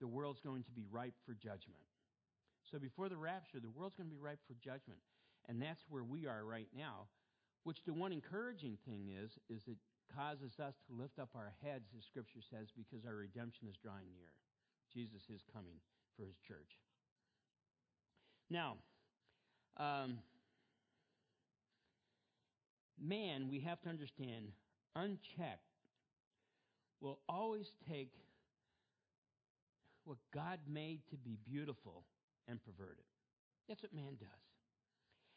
the 0.00 0.08
world's 0.08 0.40
going 0.40 0.64
to 0.64 0.72
be 0.72 0.86
ripe 0.90 1.14
for 1.26 1.34
judgment. 1.34 1.84
So 2.70 2.78
before 2.78 3.08
the 3.08 3.16
rapture, 3.16 3.60
the 3.60 3.70
world's 3.70 3.96
going 3.96 4.08
to 4.08 4.14
be 4.14 4.20
ripe 4.20 4.40
for 4.46 4.54
judgment. 4.54 5.00
And 5.48 5.60
that's 5.60 5.82
where 5.88 6.04
we 6.04 6.26
are 6.26 6.44
right 6.44 6.68
now. 6.76 7.08
Which 7.64 7.84
the 7.84 7.92
one 7.92 8.12
encouraging 8.12 8.78
thing 8.86 9.10
is, 9.12 9.32
is 9.48 9.62
it 9.66 9.76
causes 10.14 10.58
us 10.58 10.74
to 10.86 10.96
lift 10.96 11.18
up 11.18 11.30
our 11.34 11.52
heads, 11.62 11.88
as 11.96 12.04
Scripture 12.04 12.40
says, 12.50 12.68
because 12.76 13.04
our 13.06 13.14
redemption 13.14 13.68
is 13.68 13.76
drawing 13.82 14.10
near. 14.16 14.32
Jesus 14.92 15.22
is 15.32 15.42
coming 15.52 15.76
for 16.16 16.24
his 16.24 16.36
church. 16.46 16.78
Now, 18.50 18.76
um, 19.76 20.18
man, 23.00 23.48
we 23.48 23.60
have 23.60 23.80
to 23.82 23.88
understand, 23.88 24.46
unchecked, 24.96 25.69
will 27.00 27.18
always 27.28 27.66
take 27.88 28.12
what 30.04 30.18
God 30.34 30.58
made 30.68 31.00
to 31.10 31.16
be 31.16 31.38
beautiful 31.44 32.04
and 32.48 32.58
pervert 32.62 32.96
it. 32.98 33.06
That's 33.68 33.82
what 33.82 33.94
man 33.94 34.16
does. 34.18 34.28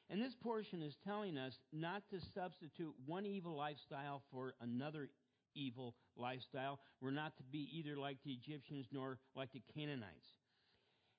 And 0.10 0.22
this 0.22 0.36
portion 0.42 0.82
is 0.82 0.96
telling 1.06 1.38
us 1.38 1.54
not 1.72 2.04
to 2.10 2.20
substitute 2.34 2.94
one 3.06 3.26
evil 3.26 3.56
lifestyle 3.56 4.24
for 4.32 4.54
another 4.62 5.10
evil 5.56 5.96
lifestyle. 6.18 6.80
We're 7.02 7.12
not 7.12 7.38
to 7.38 7.44
be 7.44 7.70
either 7.74 7.98
like 7.98 8.18
the 8.26 8.32
Egyptians 8.32 8.88
nor 8.92 9.20
like 9.36 9.52
the 9.54 9.62
Canaanites. 9.74 10.28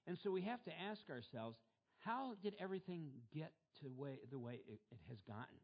And 0.06 0.18
so 0.22 0.30
we 0.30 0.42
have 0.42 0.62
to 0.64 0.72
ask 0.90 1.00
ourselves 1.08 1.56
how 1.98 2.34
did 2.42 2.54
everything 2.60 3.08
get 3.32 3.52
to 3.80 3.88
way, 3.88 4.18
the 4.30 4.38
way 4.38 4.60
it, 4.68 4.80
it 4.90 4.98
has 5.08 5.18
gotten? 5.26 5.56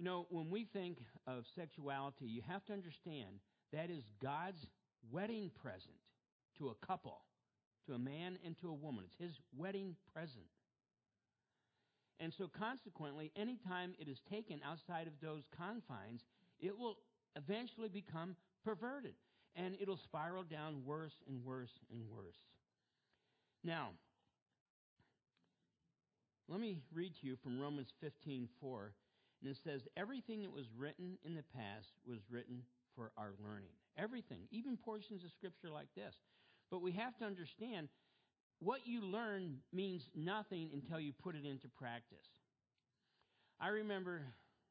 You 0.00 0.06
know, 0.06 0.26
when 0.30 0.48
we 0.48 0.64
think 0.64 0.96
of 1.26 1.44
sexuality, 1.54 2.24
you 2.24 2.40
have 2.48 2.64
to 2.64 2.72
understand 2.72 3.36
that 3.70 3.90
is 3.90 4.02
God's 4.22 4.64
wedding 5.12 5.50
present 5.60 6.00
to 6.56 6.68
a 6.68 6.86
couple, 6.86 7.20
to 7.86 7.92
a 7.92 7.98
man 7.98 8.38
and 8.42 8.56
to 8.62 8.70
a 8.70 8.72
woman. 8.72 9.04
It's 9.04 9.22
his 9.22 9.38
wedding 9.54 9.96
present. 10.14 10.46
And 12.18 12.32
so, 12.32 12.48
consequently, 12.48 13.30
anytime 13.36 13.92
it 13.98 14.08
is 14.08 14.16
taken 14.30 14.62
outside 14.64 15.06
of 15.06 15.12
those 15.20 15.42
confines, 15.54 16.22
it 16.58 16.78
will 16.78 16.96
eventually 17.36 17.90
become 17.90 18.36
perverted. 18.64 19.16
And 19.54 19.76
it'll 19.82 19.98
spiral 19.98 20.44
down 20.44 20.82
worse 20.86 21.12
and 21.28 21.44
worse 21.44 21.78
and 21.92 22.00
worse. 22.08 22.40
Now, 23.62 23.90
let 26.48 26.58
me 26.58 26.78
read 26.94 27.12
to 27.20 27.26
you 27.26 27.36
from 27.44 27.60
Romans 27.60 27.88
15 28.00 28.48
4. 28.62 28.92
And 29.40 29.50
it 29.50 29.56
says, 29.64 29.82
Everything 29.96 30.42
that 30.42 30.52
was 30.52 30.66
written 30.76 31.18
in 31.24 31.34
the 31.34 31.44
past 31.56 31.92
was 32.06 32.18
written 32.30 32.62
for 32.94 33.12
our 33.16 33.32
learning. 33.42 33.72
Everything, 33.96 34.42
even 34.50 34.76
portions 34.76 35.24
of 35.24 35.30
Scripture 35.32 35.70
like 35.70 35.88
this. 35.94 36.14
But 36.70 36.82
we 36.82 36.92
have 36.92 37.16
to 37.18 37.24
understand 37.24 37.88
what 38.60 38.86
you 38.86 39.02
learn 39.02 39.56
means 39.72 40.08
nothing 40.14 40.70
until 40.72 41.00
you 41.00 41.12
put 41.12 41.34
it 41.34 41.44
into 41.46 41.68
practice. 41.68 42.28
I 43.60 43.68
remember 43.68 44.22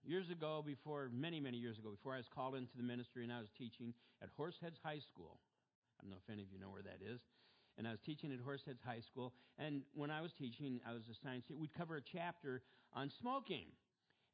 years 0.05 0.29
ago, 0.29 0.63
before, 0.65 1.09
many, 1.11 1.39
many 1.39 1.57
years 1.57 1.77
ago, 1.77 1.89
before 1.91 2.13
I 2.13 2.17
was 2.17 2.29
called 2.33 2.55
into 2.55 2.77
the 2.77 2.83
ministry 2.83 3.23
and 3.23 3.33
I 3.33 3.39
was 3.39 3.49
teaching 3.57 3.93
at 4.21 4.29
Horseheads 4.37 4.79
High 4.83 4.99
School. 4.99 5.37
I 5.99 6.03
don't 6.03 6.11
know 6.11 6.17
if 6.23 6.31
any 6.31 6.43
of 6.43 6.51
you 6.51 6.59
know 6.59 6.69
where 6.69 6.83
that 6.83 6.99
is. 7.05 7.19
And 7.77 7.87
I 7.87 7.91
was 7.91 7.99
teaching 8.05 8.31
at 8.31 8.39
Horseheads 8.39 8.81
High 8.85 9.01
School. 9.01 9.33
And 9.57 9.81
when 9.93 10.11
I 10.11 10.21
was 10.21 10.31
teaching, 10.33 10.79
I 10.87 10.93
was 10.93 11.03
assigned, 11.09 11.43
to 11.47 11.55
we'd 11.55 11.73
cover 11.73 11.95
a 11.97 12.01
chapter 12.01 12.61
on 12.93 13.11
smoking. 13.21 13.67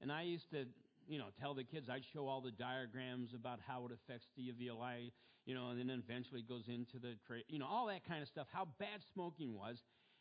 And 0.01 0.11
I 0.11 0.23
used 0.23 0.49
to, 0.51 0.65
you 1.07 1.17
know, 1.17 1.27
tell 1.39 1.53
the 1.53 1.63
kids, 1.63 1.89
I'd 1.89 2.03
show 2.13 2.27
all 2.27 2.41
the 2.41 2.51
diagrams 2.51 3.33
about 3.33 3.59
how 3.65 3.85
it 3.85 3.91
affects 3.91 4.27
the 4.35 4.51
alveoli, 4.51 5.11
you 5.45 5.53
know, 5.53 5.69
and 5.69 5.79
then 5.79 5.89
eventually 5.89 6.41
goes 6.41 6.67
into 6.67 6.99
the, 6.99 7.15
tra- 7.27 7.45
you 7.47 7.59
know, 7.59 7.67
all 7.67 7.87
that 7.87 8.05
kind 8.07 8.21
of 8.21 8.27
stuff, 8.27 8.47
how 8.51 8.67
bad 8.79 9.01
smoking 9.13 9.55
was. 9.55 9.77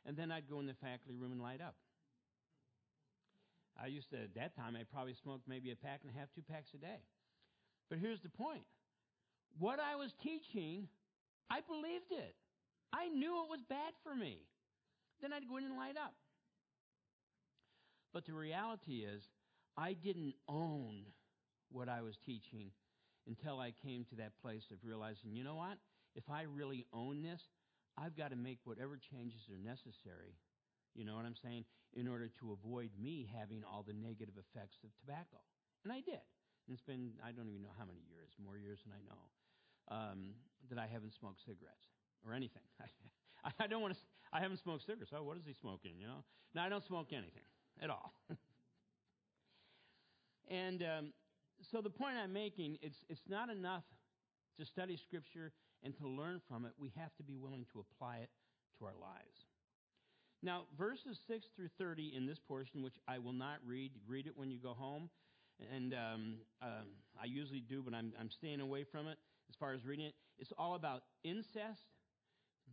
And 0.06 0.16
then 0.16 0.30
I'd 0.30 0.48
go 0.48 0.60
in 0.60 0.66
the 0.66 0.74
faculty 0.74 1.16
room 1.16 1.32
and 1.32 1.40
light 1.40 1.60
up. 1.60 1.74
I 3.82 3.86
used 3.86 4.10
to, 4.10 4.16
at 4.16 4.34
that 4.36 4.54
time, 4.54 4.76
I 4.78 4.84
probably 4.84 5.14
smoked 5.14 5.48
maybe 5.48 5.72
a 5.72 5.76
pack 5.76 6.00
and 6.02 6.14
a 6.14 6.18
half, 6.18 6.28
two 6.34 6.42
packs 6.42 6.70
a 6.74 6.78
day. 6.78 7.02
But 7.88 7.98
here's 7.98 8.20
the 8.20 8.28
point 8.28 8.62
what 9.58 9.78
I 9.80 9.96
was 9.96 10.12
teaching, 10.22 10.88
I 11.50 11.60
believed 11.60 12.10
it. 12.10 12.34
I 12.92 13.08
knew 13.08 13.42
it 13.44 13.50
was 13.50 13.60
bad 13.68 13.92
for 14.02 14.14
me. 14.14 14.38
Then 15.20 15.32
I'd 15.32 15.48
go 15.48 15.56
in 15.56 15.64
and 15.64 15.76
light 15.76 15.96
up. 15.96 16.14
But 18.12 18.26
the 18.26 18.32
reality 18.32 19.02
is, 19.02 19.22
I 19.76 19.94
didn't 19.94 20.34
own 20.48 21.06
what 21.70 21.88
I 21.88 22.02
was 22.02 22.16
teaching 22.24 22.70
until 23.26 23.58
I 23.58 23.72
came 23.82 24.04
to 24.10 24.16
that 24.16 24.32
place 24.40 24.64
of 24.70 24.78
realizing, 24.84 25.34
you 25.34 25.44
know 25.44 25.56
what? 25.56 25.78
If 26.14 26.24
I 26.30 26.42
really 26.42 26.86
own 26.92 27.22
this, 27.22 27.40
I've 27.98 28.16
got 28.16 28.30
to 28.30 28.36
make 28.36 28.58
whatever 28.64 28.98
changes 28.98 29.40
are 29.50 29.58
necessary, 29.58 30.38
you 30.94 31.04
know 31.04 31.16
what 31.16 31.24
I'm 31.24 31.38
saying, 31.42 31.64
in 31.94 32.06
order 32.06 32.28
to 32.40 32.52
avoid 32.52 32.90
me 33.00 33.28
having 33.34 33.62
all 33.64 33.82
the 33.82 33.94
negative 33.94 34.34
effects 34.38 34.78
of 34.84 34.90
tobacco. 35.00 35.42
And 35.82 35.92
I 35.92 36.00
did. 36.00 36.22
And 36.66 36.72
it's 36.74 36.82
been, 36.82 37.12
I 37.22 37.32
don't 37.32 37.48
even 37.48 37.62
know 37.62 37.74
how 37.78 37.84
many 37.84 38.00
years, 38.08 38.30
more 38.38 38.56
years 38.56 38.78
than 38.84 38.94
I 38.94 39.02
know, 39.02 39.22
um, 39.90 40.20
that 40.70 40.78
I 40.78 40.86
haven't 40.86 41.14
smoked 41.18 41.40
cigarettes 41.44 41.86
or 42.26 42.32
anything. 42.32 42.62
I, 42.80 42.86
I 43.64 43.66
don't 43.66 43.82
want 43.82 43.94
to, 43.94 44.00
I 44.32 44.40
haven't 44.40 44.62
smoked 44.62 44.86
cigarettes. 44.86 45.12
Oh, 45.14 45.22
what 45.22 45.36
is 45.36 45.44
he 45.46 45.54
smoking, 45.54 45.98
you 45.98 46.06
know? 46.06 46.24
No, 46.54 46.62
I 46.62 46.68
don't 46.68 46.84
smoke 46.84 47.12
anything 47.12 47.46
at 47.82 47.90
all. 47.90 48.14
And 50.48 50.82
um, 50.82 51.12
so 51.70 51.80
the 51.80 51.90
point 51.90 52.16
I'm 52.22 52.32
making, 52.32 52.78
it's, 52.82 52.98
it's 53.08 53.22
not 53.28 53.48
enough 53.48 53.84
to 54.58 54.64
study 54.64 54.96
Scripture 54.96 55.52
and 55.82 55.96
to 55.98 56.08
learn 56.08 56.40
from 56.48 56.64
it. 56.64 56.72
We 56.78 56.92
have 56.96 57.14
to 57.16 57.22
be 57.22 57.36
willing 57.36 57.66
to 57.72 57.80
apply 57.80 58.18
it 58.18 58.30
to 58.78 58.84
our 58.84 58.94
lives. 59.00 59.46
Now, 60.42 60.64
verses 60.76 61.18
6 61.26 61.46
through 61.56 61.70
30 61.78 62.12
in 62.14 62.26
this 62.26 62.38
portion, 62.38 62.82
which 62.82 62.96
I 63.08 63.18
will 63.18 63.32
not 63.32 63.58
read, 63.66 63.92
read 64.06 64.26
it 64.26 64.36
when 64.36 64.50
you 64.50 64.58
go 64.58 64.74
home. 64.74 65.08
And 65.74 65.94
um, 65.94 66.34
um, 66.60 66.86
I 67.20 67.26
usually 67.26 67.60
do, 67.60 67.82
but 67.82 67.94
I'm, 67.94 68.12
I'm 68.20 68.30
staying 68.30 68.60
away 68.60 68.84
from 68.84 69.06
it 69.06 69.16
as 69.48 69.54
far 69.58 69.72
as 69.72 69.84
reading 69.84 70.06
it. 70.06 70.14
It's 70.38 70.52
all 70.58 70.74
about 70.74 71.02
incest, 71.22 71.86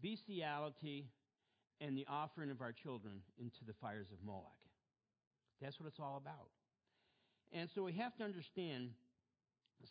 bestiality, 0.01 1.06
and 1.80 1.98
the 1.98 2.06
offering 2.10 2.51
of 2.51 2.62
our 2.62 2.72
children 2.72 3.22
into 3.40 3.63
the 3.66 3.74
fires 3.80 4.08
of 4.12 4.18
Moloch. 4.25 4.51
That's 5.62 5.80
what 5.80 5.88
it's 5.88 6.00
all 6.00 6.18
about. 6.18 6.50
And 7.53 7.70
so 7.74 7.84
we 7.84 7.93
have 7.93 8.15
to 8.17 8.24
understand 8.24 8.91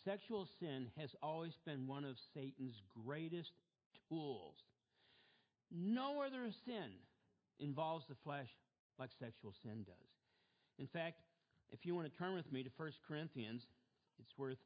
sexual 0.04 0.48
sin 0.60 0.86
has 0.96 1.10
always 1.22 1.52
been 1.66 1.86
one 1.86 2.04
of 2.04 2.16
Satan's 2.34 2.80
greatest 3.04 3.52
tools. 4.08 4.54
No 5.70 6.22
other 6.22 6.50
sin 6.64 6.90
involves 7.58 8.06
the 8.08 8.14
flesh 8.24 8.48
like 8.98 9.10
sexual 9.18 9.52
sin 9.62 9.84
does. 9.84 10.08
In 10.78 10.86
fact, 10.86 11.20
if 11.70 11.84
you 11.84 11.94
want 11.94 12.10
to 12.10 12.18
turn 12.18 12.34
with 12.34 12.50
me 12.50 12.62
to 12.62 12.70
1 12.76 12.90
Corinthians, 13.06 13.62
it's 14.18 14.36
worth 14.38 14.58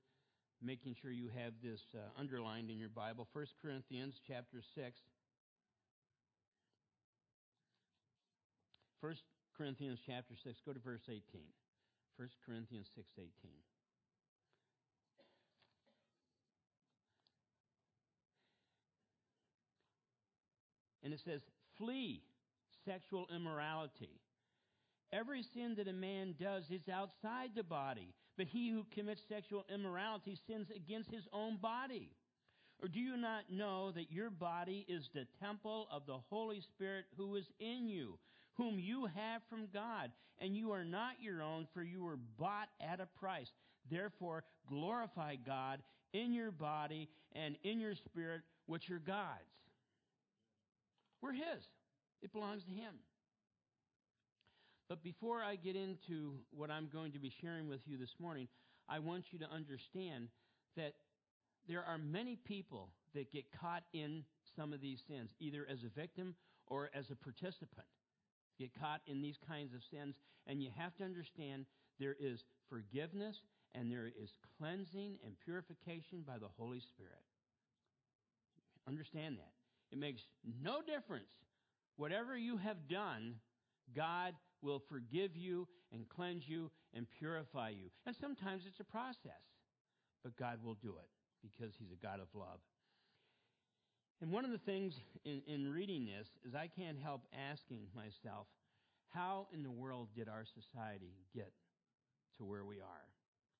making 0.62 0.94
sure 1.00 1.10
you 1.10 1.28
have 1.36 1.52
this 1.62 1.80
uh, 1.94 1.98
underlined 2.18 2.70
in 2.70 2.78
your 2.78 2.88
Bible. 2.88 3.28
1 3.32 3.46
Corinthians 3.60 4.14
chapter 4.26 4.62
6. 4.74 5.00
1 9.00 9.14
Corinthians 9.56 9.98
chapter 10.06 10.34
6, 10.42 10.56
go 10.64 10.72
to 10.72 10.80
verse 10.80 11.02
18. 11.08 11.20
1 12.16 12.28
Corinthians 12.46 12.88
6:18. 12.94 13.62
And 21.02 21.12
it 21.12 21.20
says, 21.20 21.42
"Flee 21.76 22.24
sexual 22.84 23.28
immorality. 23.28 24.20
Every 25.12 25.42
sin 25.42 25.74
that 25.74 25.86
a 25.86 25.92
man 25.92 26.34
does 26.38 26.70
is 26.70 26.88
outside 26.88 27.54
the 27.54 27.62
body, 27.62 28.14
but 28.36 28.46
he 28.46 28.70
who 28.70 28.84
commits 28.84 29.22
sexual 29.28 29.64
immorality 29.68 30.36
sins 30.46 30.70
against 30.70 31.10
his 31.10 31.28
own 31.32 31.58
body." 31.58 32.16
Or 32.80 32.88
do 32.88 33.00
you 33.00 33.16
not 33.16 33.50
know 33.50 33.92
that 33.92 34.10
your 34.10 34.30
body 34.30 34.84
is 34.88 35.08
the 35.10 35.26
temple 35.40 35.88
of 35.90 36.06
the 36.06 36.18
Holy 36.18 36.60
Spirit 36.60 37.06
who 37.16 37.36
is 37.36 37.50
in 37.58 37.86
you, 37.86 38.18
whom 38.56 38.78
you 38.78 39.06
have 39.06 39.42
from 39.48 39.68
God, 39.72 40.10
and 40.38 40.56
you 40.56 40.72
are 40.72 40.84
not 40.84 41.14
your 41.20 41.42
own, 41.42 41.66
for 41.74 41.82
you 41.82 42.04
were 42.04 42.18
bought 42.38 42.68
at 42.80 43.00
a 43.00 43.06
price. 43.18 43.48
Therefore, 43.90 44.44
glorify 44.68 45.36
God 45.36 45.80
in 46.12 46.32
your 46.32 46.50
body 46.50 47.08
and 47.32 47.56
in 47.62 47.80
your 47.80 47.94
spirit, 47.94 48.42
which 48.66 48.90
are 48.90 49.00
God's. 49.04 49.40
We're 51.20 51.32
His, 51.32 51.64
it 52.22 52.32
belongs 52.32 52.64
to 52.64 52.70
Him. 52.70 52.94
But 54.88 55.02
before 55.02 55.42
I 55.42 55.56
get 55.56 55.76
into 55.76 56.34
what 56.50 56.70
I'm 56.70 56.88
going 56.92 57.12
to 57.12 57.18
be 57.18 57.32
sharing 57.40 57.68
with 57.68 57.80
you 57.86 57.96
this 57.96 58.14
morning, 58.20 58.48
I 58.88 58.98
want 58.98 59.24
you 59.30 59.38
to 59.38 59.50
understand 59.50 60.28
that 60.76 60.92
there 61.66 61.82
are 61.82 61.98
many 61.98 62.36
people 62.36 62.90
that 63.14 63.32
get 63.32 63.44
caught 63.58 63.82
in 63.94 64.24
some 64.54 64.72
of 64.72 64.82
these 64.82 65.00
sins, 65.08 65.30
either 65.40 65.66
as 65.70 65.78
a 65.82 65.98
victim 65.98 66.34
or 66.66 66.90
as 66.94 67.06
a 67.10 67.16
participant 67.16 67.86
get 68.58 68.78
caught 68.78 69.00
in 69.06 69.22
these 69.22 69.38
kinds 69.48 69.74
of 69.74 69.80
sins. 69.90 70.14
And 70.46 70.62
you 70.62 70.70
have 70.76 70.94
to 70.96 71.04
understand 71.04 71.66
there 71.98 72.16
is 72.18 72.44
forgiveness 72.68 73.36
and 73.74 73.90
there 73.90 74.06
is 74.06 74.30
cleansing 74.58 75.18
and 75.24 75.34
purification 75.44 76.22
by 76.26 76.38
the 76.38 76.48
Holy 76.56 76.80
Spirit. 76.80 77.24
Understand 78.86 79.38
that. 79.38 79.52
It 79.90 79.98
makes 79.98 80.22
no 80.62 80.80
difference. 80.82 81.30
Whatever 81.96 82.36
you 82.36 82.56
have 82.56 82.88
done, 82.88 83.36
God 83.94 84.34
will 84.62 84.82
forgive 84.88 85.36
you 85.36 85.68
and 85.92 86.08
cleanse 86.08 86.48
you 86.48 86.70
and 86.92 87.06
purify 87.18 87.70
you. 87.70 87.90
And 88.06 88.16
sometimes 88.20 88.64
it's 88.66 88.80
a 88.80 88.84
process. 88.84 89.42
but 90.24 90.36
God 90.36 90.58
will 90.64 90.74
do 90.74 90.94
it 90.98 91.08
because 91.42 91.74
He's 91.78 91.92
a 91.92 92.02
God 92.02 92.18
of 92.18 92.28
love. 92.34 92.58
And 94.20 94.32
one 94.32 94.44
of 94.44 94.50
the 94.50 94.58
things 94.58 94.94
in, 95.24 95.42
in 95.46 95.72
reading 95.72 96.06
this 96.06 96.28
is 96.46 96.54
I 96.54 96.68
can't 96.68 96.98
help 96.98 97.22
asking 97.50 97.86
myself, 97.94 98.46
how 99.10 99.46
in 99.52 99.62
the 99.62 99.70
world 99.70 100.08
did 100.16 100.28
our 100.28 100.44
society 100.44 101.14
get 101.34 101.52
to 102.38 102.44
where 102.44 102.64
we 102.64 102.76
are? 102.80 103.06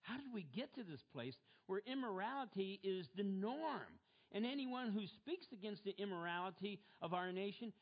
How 0.02 0.16
did 0.16 0.32
we 0.32 0.46
get 0.54 0.74
to 0.74 0.82
this 0.82 1.02
place 1.12 1.34
where 1.66 1.80
immorality 1.86 2.80
is 2.82 3.06
the 3.16 3.22
norm? 3.22 3.98
And 4.32 4.44
anyone 4.44 4.90
who 4.90 5.06
speaks 5.06 5.46
against 5.52 5.84
the 5.84 5.94
immorality 5.96 6.80
of 7.00 7.14
our 7.14 7.30
nation, 7.30 7.72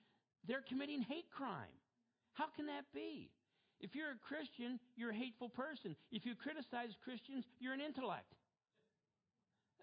they're 0.46 0.64
committing 0.68 1.02
hate 1.02 1.30
crime. 1.30 1.76
How 2.34 2.46
can 2.54 2.66
that 2.66 2.84
be? 2.94 3.30
If 3.80 3.94
you're 3.94 4.10
a 4.10 4.26
Christian, 4.28 4.78
you're 4.96 5.10
a 5.10 5.14
hateful 5.14 5.48
person. 5.48 5.96
If 6.12 6.24
you 6.24 6.34
criticize 6.34 6.94
Christians, 7.02 7.44
you're 7.58 7.74
an 7.74 7.80
intellect. 7.80 8.34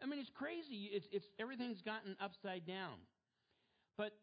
I 0.01 0.05
mean, 0.05 0.19
it's 0.19 0.31
crazy. 0.33 0.89
It's, 0.93 1.07
it's, 1.11 1.27
everything's 1.39 1.81
gotten 1.81 2.15
upside 2.21 2.65
down. 2.65 2.97
But 3.97 4.13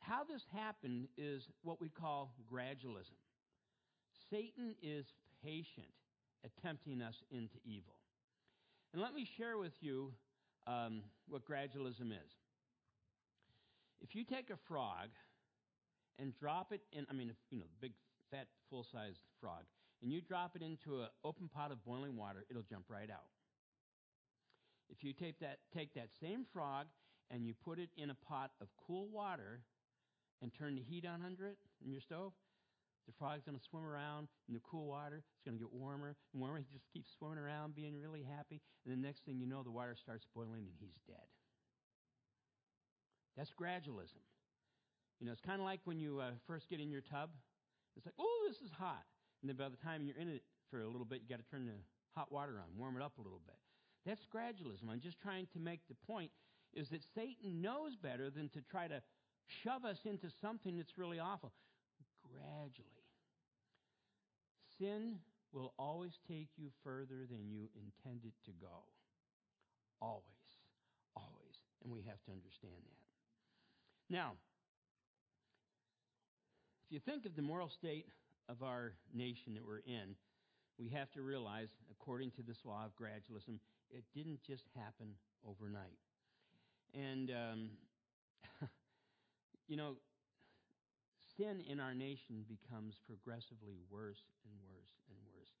how 0.00 0.24
this 0.24 0.42
happened 0.54 1.08
is 1.16 1.48
what 1.62 1.80
we 1.80 1.88
call 1.88 2.34
gradualism. 2.52 3.16
Satan 4.30 4.74
is 4.82 5.06
patient 5.44 5.86
at 6.44 6.50
tempting 6.62 7.02
us 7.02 7.22
into 7.30 7.54
evil. 7.64 7.94
And 8.92 9.00
let 9.00 9.14
me 9.14 9.26
share 9.36 9.56
with 9.58 9.72
you 9.80 10.12
um, 10.66 11.02
what 11.28 11.46
gradualism 11.48 12.10
is. 12.10 12.32
If 14.00 14.14
you 14.14 14.24
take 14.24 14.50
a 14.50 14.56
frog 14.68 15.08
and 16.18 16.36
drop 16.38 16.72
it 16.72 16.80
in, 16.92 17.06
I 17.08 17.14
mean, 17.14 17.32
you 17.50 17.58
know, 17.58 17.66
big, 17.80 17.92
fat, 18.30 18.48
full 18.68 18.84
sized 18.92 19.20
frog, 19.40 19.62
and 20.02 20.12
you 20.12 20.20
drop 20.20 20.56
it 20.56 20.62
into 20.62 21.02
an 21.02 21.08
open 21.24 21.48
pot 21.48 21.70
of 21.70 21.84
boiling 21.84 22.16
water, 22.16 22.44
it'll 22.50 22.62
jump 22.62 22.84
right 22.88 23.10
out. 23.10 23.24
If 24.90 25.02
you 25.02 25.12
take 25.12 25.40
that, 25.40 25.58
take 25.74 25.94
that 25.94 26.08
same 26.20 26.44
frog 26.52 26.86
and 27.30 27.46
you 27.46 27.54
put 27.64 27.78
it 27.78 27.90
in 27.96 28.10
a 28.10 28.14
pot 28.14 28.50
of 28.60 28.68
cool 28.86 29.08
water 29.08 29.60
and 30.42 30.52
turn 30.52 30.74
the 30.74 30.82
heat 30.82 31.06
on 31.06 31.22
under 31.24 31.46
it 31.46 31.56
in 31.84 31.92
your 31.92 32.00
stove, 32.00 32.32
the 33.06 33.12
frog's 33.18 33.42
going 33.42 33.58
to 33.58 33.64
swim 33.64 33.84
around 33.84 34.28
in 34.48 34.54
the 34.54 34.60
cool 34.60 34.86
water. 34.86 35.22
It's 35.34 35.42
going 35.44 35.58
to 35.58 35.62
get 35.64 35.72
warmer 35.72 36.14
and 36.32 36.40
warmer. 36.40 36.58
He 36.58 36.66
just 36.72 36.86
keeps 36.92 37.10
swimming 37.18 37.38
around, 37.38 37.74
being 37.74 37.98
really 37.98 38.22
happy. 38.22 38.60
And 38.84 38.92
the 38.92 39.00
next 39.00 39.24
thing 39.24 39.38
you 39.38 39.46
know, 39.46 39.62
the 39.62 39.70
water 39.70 39.96
starts 39.98 40.26
boiling 40.34 40.66
and 40.66 40.76
he's 40.78 40.94
dead. 41.06 41.26
That's 43.36 43.50
gradualism. 43.50 44.22
You 45.18 45.26
know, 45.26 45.32
it's 45.32 45.40
kind 45.40 45.60
of 45.60 45.64
like 45.64 45.80
when 45.84 45.98
you 45.98 46.20
uh, 46.20 46.30
first 46.46 46.68
get 46.68 46.80
in 46.80 46.90
your 46.90 47.00
tub. 47.00 47.30
It's 47.96 48.06
like, 48.06 48.14
oh, 48.18 48.46
this 48.48 48.56
is 48.58 48.70
hot. 48.76 49.04
And 49.42 49.48
then 49.48 49.56
by 49.56 49.68
the 49.68 49.76
time 49.76 50.06
you're 50.06 50.16
in 50.16 50.28
it 50.28 50.42
for 50.70 50.82
a 50.82 50.88
little 50.88 51.04
bit, 51.04 51.20
you 51.22 51.28
got 51.28 51.42
to 51.44 51.50
turn 51.50 51.66
the 51.66 51.78
hot 52.14 52.30
water 52.30 52.54
on, 52.58 52.78
warm 52.78 52.96
it 52.96 53.02
up 53.02 53.18
a 53.18 53.22
little 53.22 53.40
bit. 53.44 53.56
That's 54.04 54.26
gradualism. 54.34 54.90
I'm 54.90 55.00
just 55.00 55.20
trying 55.20 55.46
to 55.52 55.60
make 55.60 55.80
the 55.88 55.94
point 56.06 56.30
is 56.74 56.88
that 56.90 57.02
Satan 57.14 57.60
knows 57.60 57.94
better 57.96 58.30
than 58.30 58.48
to 58.50 58.60
try 58.70 58.88
to 58.88 59.00
shove 59.62 59.84
us 59.84 59.98
into 60.04 60.28
something 60.40 60.76
that's 60.76 60.96
really 60.96 61.18
awful. 61.18 61.52
Gradually. 62.22 62.88
Sin 64.78 65.18
will 65.52 65.74
always 65.78 66.12
take 66.26 66.48
you 66.56 66.70
further 66.82 67.26
than 67.30 67.50
you 67.50 67.68
intended 67.76 68.32
to 68.46 68.52
go. 68.60 68.84
Always. 70.00 70.24
Always. 71.14 71.56
And 71.84 71.92
we 71.92 72.02
have 72.02 72.22
to 72.24 72.32
understand 72.32 72.82
that. 72.84 74.14
Now, 74.14 74.32
if 76.86 76.92
you 76.92 77.00
think 77.00 77.26
of 77.26 77.36
the 77.36 77.42
moral 77.42 77.68
state 77.68 78.06
of 78.48 78.62
our 78.62 78.94
nation 79.14 79.54
that 79.54 79.66
we're 79.66 79.84
in, 79.86 80.16
we 80.78 80.88
have 80.88 81.10
to 81.12 81.22
realize, 81.22 81.68
according 81.90 82.30
to 82.32 82.42
this 82.42 82.58
law 82.64 82.84
of 82.84 82.92
gradualism, 82.96 83.58
it 83.92 84.04
didn't 84.14 84.42
just 84.42 84.64
happen 84.74 85.14
overnight. 85.46 85.98
And, 86.94 87.30
um, 87.30 87.70
you 89.68 89.76
know, 89.76 89.96
sin 91.36 91.62
in 91.68 91.80
our 91.80 91.94
nation 91.94 92.44
becomes 92.48 92.96
progressively 93.06 93.78
worse 93.90 94.22
and 94.44 94.54
worse 94.68 94.92
and 95.08 95.18
worse. 95.24 95.52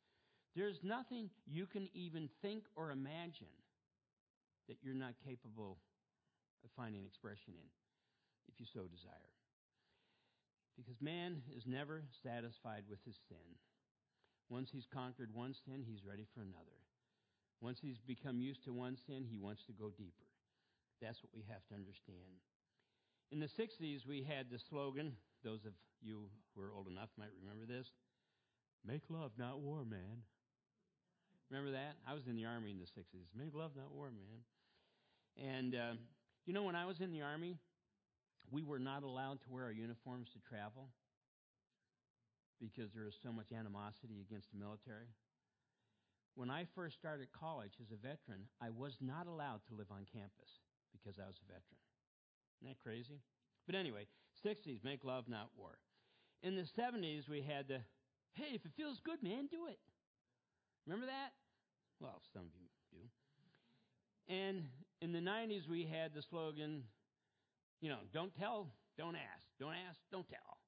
There's 0.54 0.80
nothing 0.82 1.30
you 1.46 1.66
can 1.66 1.88
even 1.94 2.28
think 2.42 2.64
or 2.76 2.90
imagine 2.90 3.56
that 4.68 4.76
you're 4.82 4.94
not 4.94 5.14
capable 5.24 5.78
of 6.64 6.70
finding 6.76 7.04
expression 7.04 7.54
in, 7.56 7.68
if 8.48 8.60
you 8.60 8.66
so 8.72 8.86
desire. 8.86 9.32
Because 10.76 11.00
man 11.00 11.42
is 11.54 11.64
never 11.66 12.04
satisfied 12.22 12.84
with 12.88 13.00
his 13.04 13.16
sin. 13.28 13.56
Once 14.48 14.70
he's 14.72 14.86
conquered 14.92 15.32
one 15.32 15.54
sin, 15.64 15.84
he's 15.86 16.04
ready 16.04 16.26
for 16.34 16.40
another. 16.40 16.81
Once 17.62 17.78
he's 17.80 17.98
become 17.98 18.40
used 18.40 18.64
to 18.64 18.72
one 18.72 18.96
sin, 19.06 19.24
he 19.24 19.38
wants 19.38 19.62
to 19.62 19.72
go 19.72 19.88
deeper. 19.96 20.26
That's 21.00 21.22
what 21.22 21.30
we 21.32 21.44
have 21.48 21.64
to 21.70 21.74
understand. 21.74 22.42
In 23.30 23.38
the 23.38 23.46
60s, 23.46 24.04
we 24.04 24.26
had 24.26 24.50
the 24.50 24.58
slogan, 24.58 25.14
those 25.44 25.64
of 25.64 25.72
you 26.02 26.26
who 26.54 26.62
are 26.62 26.74
old 26.74 26.88
enough 26.88 27.08
might 27.16 27.30
remember 27.40 27.64
this 27.64 27.86
Make 28.84 29.02
love, 29.08 29.30
not 29.38 29.60
war, 29.60 29.84
man. 29.84 30.26
Remember 31.50 31.70
that? 31.70 31.94
I 32.08 32.14
was 32.14 32.26
in 32.26 32.34
the 32.34 32.46
Army 32.46 32.72
in 32.72 32.78
the 32.78 32.86
60s. 32.86 33.30
Make 33.36 33.54
love, 33.54 33.70
not 33.76 33.92
war, 33.92 34.10
man. 34.10 34.42
And, 35.38 35.74
uh, 35.74 35.94
you 36.46 36.52
know, 36.52 36.64
when 36.64 36.74
I 36.74 36.84
was 36.84 37.00
in 37.00 37.12
the 37.12 37.22
Army, 37.22 37.58
we 38.50 38.64
were 38.64 38.80
not 38.80 39.04
allowed 39.04 39.40
to 39.42 39.50
wear 39.50 39.64
our 39.64 39.72
uniforms 39.72 40.30
to 40.32 40.40
travel 40.40 40.88
because 42.60 42.90
there 42.92 43.04
was 43.04 43.14
so 43.22 43.32
much 43.32 43.52
animosity 43.56 44.24
against 44.28 44.50
the 44.50 44.58
military. 44.58 45.06
When 46.34 46.50
I 46.50 46.66
first 46.74 46.96
started 46.96 47.28
college 47.38 47.72
as 47.80 47.92
a 47.92 48.00
veteran, 48.00 48.48
I 48.60 48.70
was 48.70 48.96
not 49.00 49.26
allowed 49.26 49.60
to 49.68 49.74
live 49.76 49.90
on 49.90 50.06
campus 50.12 50.60
because 50.92 51.18
I 51.18 51.26
was 51.26 51.36
a 51.44 51.46
veteran. 51.46 51.80
Isn't 52.60 52.72
that 52.72 52.82
crazy? 52.82 53.20
But 53.66 53.74
anyway, 53.74 54.06
60s, 54.44 54.82
make 54.82 55.04
love, 55.04 55.28
not 55.28 55.50
war. 55.56 55.78
In 56.42 56.56
the 56.56 56.66
70s, 56.78 57.28
we 57.28 57.42
had 57.42 57.68
the, 57.68 57.80
hey, 58.34 58.54
if 58.54 58.64
it 58.64 58.72
feels 58.76 58.98
good, 59.04 59.22
man, 59.22 59.46
do 59.50 59.66
it. 59.68 59.78
Remember 60.86 61.06
that? 61.06 61.32
Well, 62.00 62.22
some 62.32 62.42
of 62.42 62.52
you 62.58 62.68
do. 62.90 63.04
And 64.32 64.64
in 65.00 65.12
the 65.12 65.20
90s, 65.20 65.68
we 65.68 65.84
had 65.84 66.14
the 66.14 66.22
slogan, 66.22 66.82
you 67.80 67.90
know, 67.90 67.98
don't 68.12 68.34
tell, 68.34 68.68
don't 68.96 69.16
ask. 69.16 69.46
Don't 69.60 69.74
ask, 69.88 70.00
don't 70.10 70.28
tell. 70.28 70.58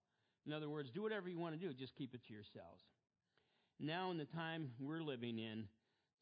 In 0.47 0.53
other 0.53 0.69
words, 0.69 0.91
do 0.91 1.03
whatever 1.03 1.29
you 1.29 1.39
want 1.39 1.59
to 1.59 1.61
do, 1.61 1.73
just 1.73 1.97
keep 1.97 2.15
it 2.15 2.21
to 2.29 2.33
yourselves. 2.33 2.85
Now, 3.81 4.11
in 4.11 4.19
the 4.19 4.25
time 4.25 4.71
we're 4.79 5.03
living 5.03 5.39
in, 5.39 5.65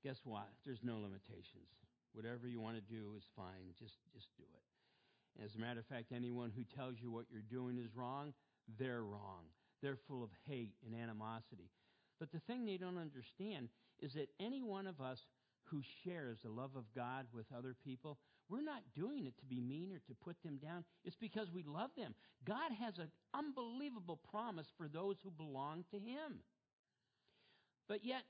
guess 0.02 0.20
what? 0.24 0.48
There's 0.64 0.82
no 0.82 0.94
limitations. 0.94 1.68
Whatever 2.12 2.46
you 2.46 2.60
want 2.60 2.76
to 2.76 2.82
do 2.82 3.12
is 3.16 3.24
fine. 3.36 3.72
Just, 3.78 3.96
just 4.12 4.28
do 4.36 4.44
it. 4.44 5.44
As 5.44 5.54
a 5.54 5.58
matter 5.58 5.80
of 5.80 5.86
fact, 5.86 6.12
anyone 6.14 6.52
who 6.54 6.64
tells 6.76 6.96
you 7.00 7.10
what 7.10 7.26
you're 7.30 7.42
doing 7.50 7.78
is 7.78 7.96
wrong, 7.96 8.34
they're 8.78 9.02
wrong. 9.02 9.48
They're 9.82 9.98
full 10.08 10.22
of 10.22 10.30
hate 10.46 10.74
and 10.86 10.94
animosity. 10.94 11.70
But 12.20 12.30
the 12.30 12.40
thing 12.40 12.64
they 12.64 12.76
don't 12.76 12.98
understand 12.98 13.68
is 14.00 14.14
that 14.14 14.28
any 14.38 14.62
one 14.62 14.86
of 14.86 15.00
us 15.00 15.18
who 15.64 15.80
shares 16.04 16.38
the 16.42 16.50
love 16.50 16.76
of 16.76 16.84
God 16.94 17.26
with 17.34 17.46
other 17.56 17.74
people, 17.84 18.18
we're 18.48 18.62
not 18.62 18.82
doing 18.94 19.26
it 19.26 19.38
to 19.38 19.46
be 19.46 19.60
mean 19.60 19.90
or 19.92 20.00
to 20.06 20.14
put 20.22 20.36
them 20.44 20.58
down. 20.62 20.84
It's 21.04 21.16
because 21.16 21.50
we 21.50 21.64
love 21.66 21.90
them. 21.96 22.14
God 22.46 22.72
has 22.78 22.98
an 22.98 23.10
unbelievable 23.34 24.20
promise 24.30 24.66
for 24.76 24.88
those 24.88 25.16
who 25.24 25.30
belong 25.30 25.84
to 25.90 25.96
Him. 25.96 26.40
But 27.88 28.04
yet, 28.04 28.22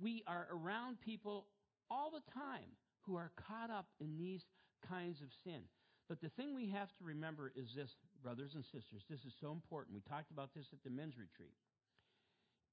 we 0.00 0.22
are 0.26 0.46
around 0.50 1.00
people 1.00 1.46
all 1.90 2.10
the 2.10 2.22
time 2.32 2.76
who 3.02 3.16
are 3.16 3.30
caught 3.36 3.70
up 3.70 3.86
in 4.00 4.16
these 4.18 4.42
kinds 4.88 5.20
of 5.20 5.28
sin. 5.44 5.62
But 6.08 6.20
the 6.20 6.28
thing 6.30 6.54
we 6.54 6.68
have 6.70 6.88
to 6.98 7.04
remember 7.04 7.52
is 7.56 7.68
this, 7.74 7.90
brothers 8.22 8.52
and 8.54 8.64
sisters, 8.64 9.02
this 9.08 9.20
is 9.20 9.32
so 9.40 9.52
important. 9.52 9.94
We 9.94 10.02
talked 10.02 10.30
about 10.30 10.50
this 10.54 10.66
at 10.72 10.82
the 10.84 10.90
men's 10.90 11.16
retreat. 11.16 11.54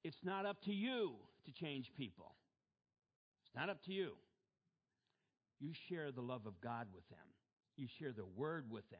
It's 0.03 0.23
not 0.23 0.45
up 0.45 0.61
to 0.63 0.73
you 0.73 1.13
to 1.45 1.51
change 1.51 1.91
people, 1.97 2.35
it's 3.45 3.55
not 3.55 3.69
up 3.69 3.83
to 3.85 3.93
you. 3.93 4.13
You 5.59 5.73
share 5.89 6.11
the 6.11 6.21
love 6.21 6.47
of 6.47 6.59
God 6.59 6.87
with 6.93 7.07
them, 7.09 7.27
you 7.77 7.87
share 7.99 8.11
the 8.11 8.25
word 8.25 8.65
with 8.71 8.89
them. 8.89 8.99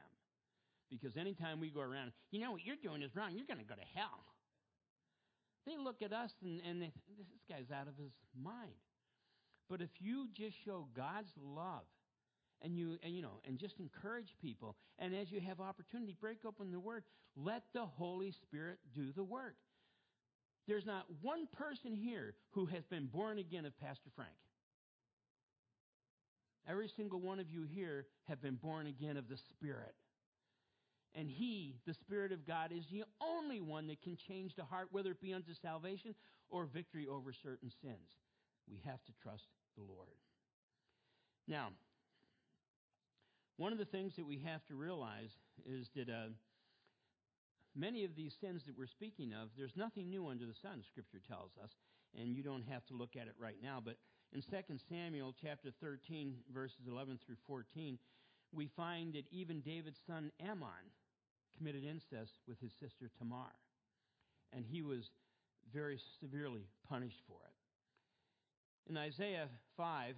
Because 0.89 1.15
anytime 1.15 1.59
we 1.59 1.69
go 1.69 1.79
around, 1.79 2.11
you 2.31 2.41
know 2.41 2.51
what 2.51 2.65
you're 2.65 2.75
doing 2.75 3.01
is 3.01 3.15
wrong, 3.15 3.31
you're 3.33 3.47
going 3.47 3.59
to 3.59 3.65
go 3.65 3.75
to 3.75 3.87
hell. 3.95 4.25
They 5.65 5.77
look 5.77 6.01
at 6.01 6.11
us 6.11 6.31
and, 6.43 6.61
and 6.67 6.81
they, 6.81 6.91
this 7.17 7.27
guy's 7.49 7.71
out 7.71 7.87
of 7.87 7.97
his 7.97 8.11
mind. 8.41 8.71
But 9.69 9.81
if 9.81 9.89
you 9.99 10.27
just 10.33 10.55
show 10.65 10.87
God's 10.95 11.31
love 11.41 11.85
and 12.61 12.77
you 12.77 12.97
and 13.03 13.15
you 13.15 13.21
know 13.21 13.39
and 13.47 13.57
just 13.57 13.79
encourage 13.79 14.35
people 14.41 14.75
and 14.99 15.15
as 15.15 15.31
you 15.31 15.39
have 15.41 15.59
opportunity 15.59 16.15
break 16.19 16.37
open 16.45 16.71
the 16.71 16.79
word 16.79 17.03
let 17.35 17.63
the 17.73 17.85
holy 17.85 18.31
spirit 18.31 18.77
do 18.93 19.11
the 19.15 19.23
work. 19.23 19.55
There's 20.67 20.85
not 20.85 21.05
one 21.21 21.47
person 21.57 21.95
here 21.95 22.35
who 22.51 22.65
has 22.67 22.83
been 22.85 23.07
born 23.07 23.39
again 23.39 23.65
of 23.65 23.77
pastor 23.79 24.09
frank. 24.15 24.31
Every 26.69 26.89
single 26.95 27.19
one 27.19 27.39
of 27.39 27.49
you 27.49 27.63
here 27.63 28.05
have 28.27 28.41
been 28.41 28.55
born 28.55 28.87
again 28.87 29.17
of 29.17 29.27
the 29.27 29.37
spirit 29.37 29.95
and 31.15 31.29
He, 31.29 31.75
the 31.85 31.93
Spirit 31.93 32.31
of 32.31 32.47
God, 32.47 32.71
is 32.71 32.85
the 32.91 33.03
only 33.21 33.59
one 33.59 33.87
that 33.87 34.01
can 34.01 34.15
change 34.15 34.55
the 34.55 34.63
heart, 34.63 34.87
whether 34.91 35.11
it 35.11 35.21
be 35.21 35.33
unto 35.33 35.53
salvation 35.61 36.15
or 36.49 36.65
victory 36.65 37.07
over 37.07 37.33
certain 37.33 37.71
sins. 37.81 38.17
We 38.69 38.81
have 38.85 39.03
to 39.05 39.11
trust 39.21 39.47
the 39.75 39.83
Lord. 39.83 40.09
Now, 41.47 41.69
one 43.57 43.71
of 43.71 43.77
the 43.77 43.85
things 43.85 44.15
that 44.15 44.25
we 44.25 44.39
have 44.45 44.65
to 44.67 44.75
realize 44.75 45.31
is 45.65 45.87
that 45.95 46.09
uh, 46.09 46.29
many 47.75 48.05
of 48.05 48.15
these 48.15 48.33
sins 48.39 48.63
that 48.65 48.77
we're 48.77 48.87
speaking 48.87 49.33
of, 49.33 49.49
there's 49.57 49.75
nothing 49.75 50.09
new 50.09 50.27
under 50.27 50.45
the 50.45 50.55
sun, 50.61 50.83
Scripture 50.89 51.21
tells 51.27 51.51
us, 51.61 51.71
and 52.19 52.35
you 52.35 52.43
don't 52.43 52.63
have 52.63 52.85
to 52.87 52.93
look 52.93 53.15
at 53.15 53.27
it 53.27 53.35
right 53.39 53.57
now. 53.61 53.81
But 53.83 53.97
in 54.33 54.41
2 54.41 54.77
Samuel 54.89 55.35
chapter 55.41 55.69
13, 55.81 56.35
verses 56.53 56.87
11 56.87 57.19
through 57.25 57.35
14, 57.47 57.97
we 58.53 58.67
find 58.75 59.13
that 59.13 59.25
even 59.31 59.61
David's 59.61 59.99
son 60.07 60.31
Amnon 60.39 60.91
committed 61.57 61.83
incest 61.83 62.33
with 62.47 62.59
his 62.59 62.71
sister 62.79 63.09
Tamar, 63.17 63.51
and 64.53 64.65
he 64.65 64.81
was 64.81 65.09
very 65.73 65.99
severely 66.19 66.65
punished 66.89 67.21
for 67.27 67.37
it. 67.45 68.89
In 68.89 68.97
Isaiah 68.97 69.47
5 69.77 70.15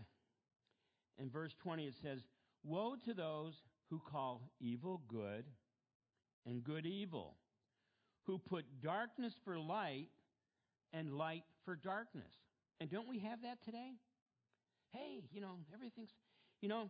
in 1.20 1.30
verse 1.30 1.54
20, 1.62 1.86
it 1.86 1.96
says, 2.02 2.20
Woe 2.64 2.96
to 3.06 3.14
those 3.14 3.54
who 3.90 4.00
call 4.00 4.50
evil 4.60 5.02
good 5.08 5.46
and 6.46 6.64
good 6.64 6.86
evil, 6.86 7.36
who 8.26 8.38
put 8.38 8.66
darkness 8.82 9.34
for 9.44 9.60
light 9.60 10.08
and 10.94 11.14
light 11.14 11.44
for 11.66 11.76
darkness. 11.76 12.32
And 12.80 12.90
don't 12.90 13.08
we 13.08 13.20
have 13.20 13.42
that 13.44 13.64
today? 13.64 13.92
Hey, 14.92 15.22
you 15.32 15.42
know, 15.42 15.58
everything's, 15.74 16.12
you 16.62 16.70
know, 16.70 16.90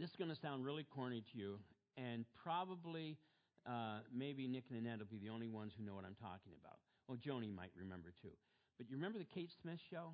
this 0.00 0.10
is 0.10 0.16
going 0.16 0.30
to 0.30 0.36
sound 0.36 0.64
really 0.64 0.84
corny 0.84 1.22
to 1.32 1.38
you, 1.38 1.58
and 1.96 2.24
probably 2.42 3.18
uh, 3.66 4.00
maybe 4.12 4.48
Nick 4.48 4.64
and 4.70 4.78
Annette 4.78 4.98
will 4.98 5.06
be 5.06 5.18
the 5.18 5.30
only 5.30 5.48
ones 5.48 5.72
who 5.76 5.84
know 5.84 5.94
what 5.94 6.04
I'm 6.04 6.16
talking 6.16 6.52
about. 6.60 6.78
Well, 7.08 7.18
Joni 7.18 7.54
might 7.54 7.72
remember 7.76 8.12
too. 8.22 8.34
But 8.78 8.88
you 8.90 8.96
remember 8.96 9.18
the 9.18 9.24
Kate 9.24 9.50
Smith 9.60 9.78
show? 9.90 10.12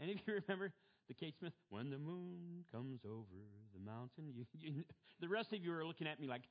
Any 0.00 0.12
of 0.12 0.18
you 0.26 0.34
remember 0.48 0.72
the 1.08 1.14
Kate 1.14 1.34
Smith? 1.38 1.52
When 1.70 1.90
the 1.90 1.98
moon 1.98 2.64
comes 2.72 3.00
over 3.04 3.44
the 3.72 3.80
mountain. 3.80 4.32
You, 4.34 4.44
you, 4.58 4.84
the 5.20 5.28
rest 5.28 5.52
of 5.52 5.62
you 5.62 5.72
are 5.72 5.84
looking 5.84 6.06
at 6.06 6.20
me 6.20 6.26
like, 6.26 6.42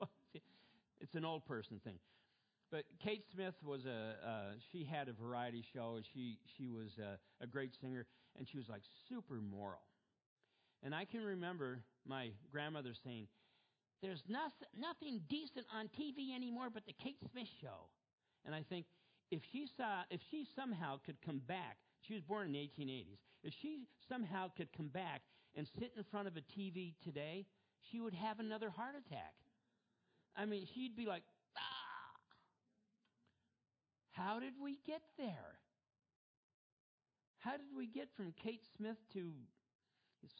it's 1.00 1.14
an 1.14 1.24
old 1.24 1.44
person 1.46 1.80
thing. 1.84 1.98
But 2.70 2.84
Kate 3.04 3.24
Smith 3.34 3.54
was 3.62 3.84
a 3.84 4.16
uh, 4.26 4.52
she 4.72 4.82
had 4.82 5.08
a 5.08 5.12
variety 5.12 5.62
show. 5.74 5.98
She 6.14 6.38
she 6.56 6.68
was 6.68 6.96
a, 6.98 7.18
a 7.42 7.46
great 7.46 7.72
singer, 7.78 8.06
and 8.38 8.48
she 8.48 8.56
was 8.56 8.68
like 8.68 8.80
super 9.08 9.34
moral. 9.34 9.82
And 10.82 10.94
I 10.94 11.04
can 11.04 11.24
remember 11.24 11.84
my 12.06 12.32
grandmother 12.50 12.94
saying, 13.04 13.28
"There's 14.00 14.22
nothing 14.28 15.20
decent 15.28 15.66
on 15.72 15.88
TV 15.88 16.34
anymore 16.34 16.70
but 16.70 16.84
the 16.86 16.92
Kate 16.92 17.20
Smith 17.30 17.48
show." 17.60 17.88
And 18.44 18.54
I 18.54 18.62
think 18.64 18.86
if 19.30 19.44
she 19.52 19.66
saw 19.66 20.02
if 20.10 20.20
she 20.30 20.44
somehow 20.56 20.98
could 20.98 21.20
come 21.22 21.38
back, 21.38 21.78
she 22.00 22.14
was 22.14 22.22
born 22.22 22.46
in 22.46 22.52
the 22.52 22.58
1880s. 22.58 23.20
If 23.44 23.54
she 23.54 23.86
somehow 24.08 24.48
could 24.48 24.72
come 24.72 24.88
back 24.88 25.22
and 25.54 25.68
sit 25.78 25.92
in 25.96 26.02
front 26.04 26.26
of 26.26 26.36
a 26.36 26.40
TV 26.40 26.94
today, 27.02 27.46
she 27.90 28.00
would 28.00 28.14
have 28.14 28.40
another 28.40 28.70
heart 28.70 28.94
attack. 28.96 29.34
I 30.34 30.46
mean, 30.46 30.66
she'd 30.74 30.96
be 30.96 31.06
like, 31.06 31.22
ah. 31.56 32.18
How 34.10 34.40
did 34.40 34.54
we 34.60 34.78
get 34.86 35.02
there? 35.16 35.60
How 37.38 37.52
did 37.52 37.74
we 37.76 37.86
get 37.86 38.08
from 38.16 38.32
Kate 38.32 38.64
Smith 38.76 38.98
to 39.12 39.32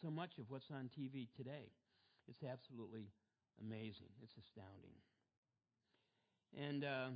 so 0.01 0.09
much 0.09 0.37
of 0.39 0.45
what's 0.49 0.69
on 0.71 0.89
TV 0.97 1.27
today? 1.35 1.71
It's 2.27 2.43
absolutely 2.43 3.09
amazing. 3.61 4.09
It's 4.21 4.33
astounding. 4.37 4.95
And 6.57 6.83
uh, 6.83 7.09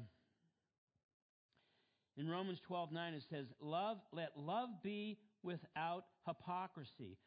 in 2.17 2.29
Romans 2.29 2.59
12 2.67 2.91
9, 2.91 3.13
it 3.13 3.23
says, 3.29 3.45
Love, 3.61 3.97
let 4.11 4.31
love 4.35 4.69
be 4.83 5.17
without 5.43 6.05
hypocrisy. 6.25 7.17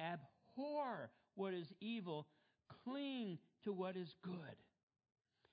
Abhor 0.00 1.10
what 1.34 1.54
is 1.54 1.66
evil, 1.80 2.26
cling 2.84 3.38
to 3.64 3.72
what 3.72 3.96
is 3.96 4.14
good. 4.22 4.56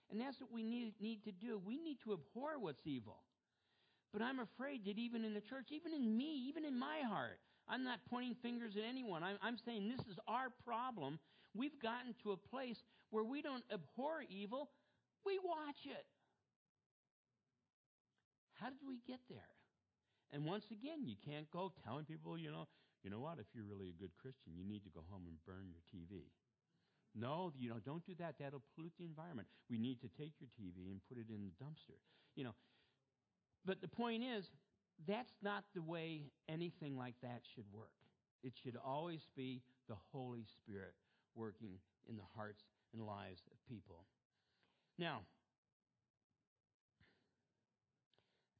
And 0.09 0.19
that's 0.19 0.39
what 0.39 0.51
we 0.51 0.63
need, 0.63 0.93
need 1.01 1.23
to 1.25 1.31
do. 1.31 1.61
We 1.63 1.77
need 1.77 1.97
to 2.03 2.13
abhor 2.13 2.59
what's 2.59 2.85
evil. 2.85 3.17
But 4.11 4.21
I'm 4.21 4.39
afraid 4.39 4.85
that 4.85 4.97
even 4.97 5.25
in 5.25 5.33
the 5.33 5.41
church, 5.41 5.69
even 5.71 5.93
in 5.93 6.15
me, 6.15 6.45
even 6.47 6.65
in 6.65 6.77
my 6.77 6.99
heart, 7.07 7.39
I'm 7.73 7.83
not 7.83 8.05
pointing 8.07 8.37
fingers 8.45 8.77
at 8.77 8.85
anyone. 8.85 9.23
I'm, 9.23 9.41
I'm 9.41 9.57
saying 9.65 9.89
this 9.89 10.05
is 10.05 10.19
our 10.27 10.53
problem. 10.63 11.17
We've 11.57 11.73
gotten 11.81 12.13
to 12.21 12.31
a 12.31 12.37
place 12.37 12.77
where 13.09 13.23
we 13.23 13.41
don't 13.41 13.63
abhor 13.73 14.21
evil, 14.29 14.69
we 15.25 15.39
watch 15.41 15.81
it. 15.85 16.05
How 18.61 18.69
did 18.69 18.85
we 18.85 19.01
get 19.07 19.19
there? 19.27 19.49
And 20.31 20.45
once 20.45 20.65
again, 20.69 21.01
you 21.05 21.15
can't 21.25 21.49
go 21.49 21.73
telling 21.83 22.05
people, 22.05 22.37
you 22.37 22.51
know, 22.51 22.67
you 23.03 23.09
know 23.09 23.19
what, 23.19 23.41
if 23.41 23.49
you're 23.53 23.65
really 23.65 23.89
a 23.89 23.97
good 23.97 24.13
Christian, 24.21 24.53
you 24.53 24.63
need 24.63 24.83
to 24.85 24.93
go 24.93 25.01
home 25.09 25.25
and 25.25 25.37
burn 25.41 25.73
your 25.73 25.81
TV. 25.89 26.29
No, 27.15 27.53
you 27.57 27.69
know, 27.69 27.81
don't 27.83 28.05
do 28.05 28.13
that. 28.19 28.35
That'll 28.39 28.61
pollute 28.73 28.93
the 28.97 29.05
environment. 29.05 29.47
We 29.69 29.77
need 29.77 30.01
to 30.01 30.09
take 30.13 30.33
your 30.37 30.49
TV 30.53 30.93
and 30.93 31.01
put 31.09 31.17
it 31.17 31.29
in 31.29 31.41
the 31.41 31.53
dumpster. 31.57 31.97
You 32.35 32.45
know, 32.45 32.55
but 33.65 33.81
the 33.81 33.87
point 33.87 34.23
is, 34.23 34.49
that's 35.07 35.33
not 35.41 35.63
the 35.75 35.81
way 35.81 36.31
anything 36.47 36.97
like 36.97 37.15
that 37.21 37.41
should 37.55 37.65
work. 37.73 37.91
It 38.43 38.53
should 38.61 38.77
always 38.83 39.27
be 39.35 39.61
the 39.87 39.95
Holy 40.11 40.45
Spirit 40.61 40.93
working 41.35 41.79
in 42.07 42.17
the 42.17 42.27
hearts 42.35 42.63
and 42.93 43.05
lives 43.05 43.41
of 43.51 43.57
people. 43.67 44.05
Now, 44.99 45.21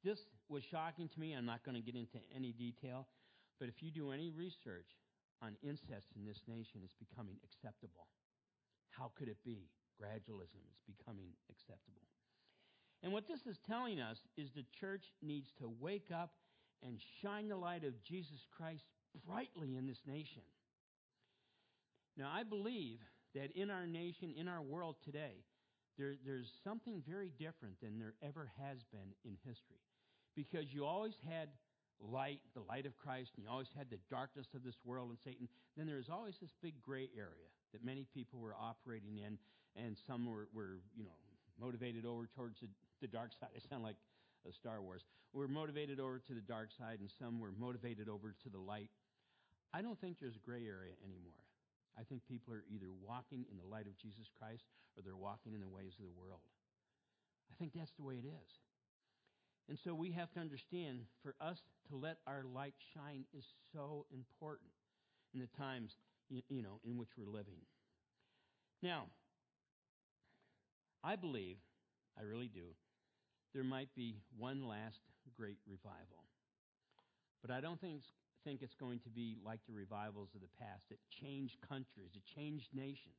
this 0.02 0.18
was 0.48 0.62
shocking 0.64 1.08
to 1.08 1.20
me. 1.20 1.32
I'm 1.32 1.46
not 1.46 1.64
going 1.64 1.76
to 1.76 1.84
get 1.84 1.94
into 1.94 2.18
any 2.34 2.52
detail, 2.52 3.06
but 3.58 3.68
if 3.68 3.82
you 3.82 3.90
do 3.90 4.12
any 4.12 4.30
research 4.30 4.88
on 5.42 5.56
incest 5.62 6.08
in 6.16 6.24
this 6.24 6.42
nation, 6.48 6.80
it's 6.82 6.96
becoming 6.96 7.36
acceptable. 7.44 8.08
How 8.90 9.12
could 9.16 9.28
it 9.28 9.38
be? 9.44 9.68
Gradualism 10.00 10.64
is 10.70 10.80
becoming 10.86 11.30
acceptable. 11.50 12.13
And 13.04 13.12
what 13.12 13.28
this 13.28 13.40
is 13.46 13.58
telling 13.68 14.00
us 14.00 14.16
is 14.38 14.48
the 14.50 14.64
church 14.80 15.04
needs 15.22 15.48
to 15.60 15.70
wake 15.78 16.08
up 16.12 16.32
and 16.82 16.98
shine 17.20 17.48
the 17.48 17.56
light 17.56 17.84
of 17.84 18.02
Jesus 18.02 18.40
Christ 18.56 18.84
brightly 19.28 19.76
in 19.76 19.86
this 19.86 20.00
nation. 20.06 20.42
Now, 22.16 22.30
I 22.34 22.44
believe 22.44 23.00
that 23.34 23.50
in 23.54 23.70
our 23.70 23.86
nation, 23.86 24.32
in 24.34 24.48
our 24.48 24.62
world 24.62 24.96
today, 25.04 25.44
there, 25.98 26.14
there's 26.24 26.50
something 26.64 27.02
very 27.06 27.30
different 27.38 27.78
than 27.82 27.98
there 27.98 28.14
ever 28.22 28.50
has 28.58 28.78
been 28.90 29.12
in 29.24 29.36
history. 29.44 29.84
Because 30.34 30.72
you 30.72 30.86
always 30.86 31.14
had 31.28 31.50
light, 32.00 32.40
the 32.54 32.62
light 32.62 32.86
of 32.86 32.96
Christ, 32.96 33.32
and 33.36 33.44
you 33.44 33.50
always 33.50 33.70
had 33.76 33.90
the 33.90 33.98
darkness 34.10 34.46
of 34.54 34.64
this 34.64 34.76
world 34.82 35.10
and 35.10 35.18
Satan. 35.22 35.46
Then 35.76 35.86
there 35.86 35.96
was 35.96 36.08
always 36.10 36.36
this 36.40 36.54
big 36.62 36.80
gray 36.80 37.10
area 37.14 37.52
that 37.72 37.84
many 37.84 38.06
people 38.14 38.40
were 38.40 38.54
operating 38.54 39.18
in, 39.18 39.36
and 39.76 39.96
some 40.06 40.24
were, 40.24 40.48
were 40.54 40.80
you 40.96 41.04
know, 41.04 41.18
motivated 41.60 42.06
over 42.06 42.28
towards 42.34 42.60
the, 42.60 42.68
the 43.04 43.12
dark 43.12 43.36
side. 43.36 43.52
I 43.52 43.60
sound 43.68 43.84
like 43.84 44.00
a 44.48 44.52
Star 44.52 44.80
Wars. 44.80 45.04
We're 45.36 45.48
motivated 45.48 46.00
over 46.00 46.18
to 46.24 46.32
the 46.32 46.40
dark 46.40 46.72
side, 46.72 47.00
and 47.00 47.10
some 47.20 47.38
were 47.38 47.52
motivated 47.52 48.08
over 48.08 48.32
to 48.32 48.48
the 48.48 48.58
light. 48.58 48.88
I 49.76 49.82
don't 49.82 50.00
think 50.00 50.16
there's 50.16 50.40
a 50.40 50.46
gray 50.46 50.64
area 50.64 50.96
anymore. 51.04 51.44
I 52.00 52.02
think 52.02 52.22
people 52.24 52.54
are 52.54 52.64
either 52.72 52.88
walking 52.90 53.44
in 53.50 53.58
the 53.60 53.68
light 53.68 53.86
of 53.86 53.98
Jesus 54.00 54.26
Christ 54.40 54.64
or 54.96 55.02
they're 55.02 55.16
walking 55.20 55.52
in 55.52 55.60
the 55.60 55.68
ways 55.68 55.92
of 55.98 56.04
the 56.06 56.18
world. 56.18 56.40
I 57.50 57.54
think 57.58 57.72
that's 57.74 57.92
the 57.98 58.02
way 58.02 58.14
it 58.14 58.26
is. 58.26 58.50
And 59.68 59.78
so 59.78 59.94
we 59.94 60.10
have 60.12 60.30
to 60.32 60.40
understand 60.40 61.00
for 61.22 61.34
us 61.40 61.58
to 61.88 61.96
let 61.96 62.18
our 62.26 62.44
light 62.44 62.74
shine 62.94 63.24
is 63.36 63.44
so 63.72 64.06
important 64.12 64.70
in 65.34 65.40
the 65.40 65.50
times 65.58 65.96
you 66.30 66.62
know, 66.62 66.80
in 66.84 66.96
which 66.96 67.10
we're 67.18 67.30
living. 67.30 67.60
Now, 68.82 69.04
I 71.02 71.16
believe, 71.16 71.56
I 72.18 72.22
really 72.22 72.48
do, 72.48 72.74
there 73.54 73.64
might 73.64 73.88
be 73.94 74.18
one 74.36 74.66
last 74.66 74.98
great 75.38 75.58
revival. 75.66 76.26
But 77.40 77.50
I 77.50 77.60
don't 77.60 77.80
think, 77.80 78.02
think 78.42 78.62
it's 78.62 78.74
going 78.74 78.98
to 79.00 79.10
be 79.10 79.36
like 79.44 79.60
the 79.66 79.74
revivals 79.74 80.30
of 80.34 80.40
the 80.40 80.54
past 80.58 80.82
that 80.90 80.98
changed 81.22 81.56
countries, 81.68 82.10
that 82.14 82.26
changed 82.34 82.68
nations. 82.74 83.18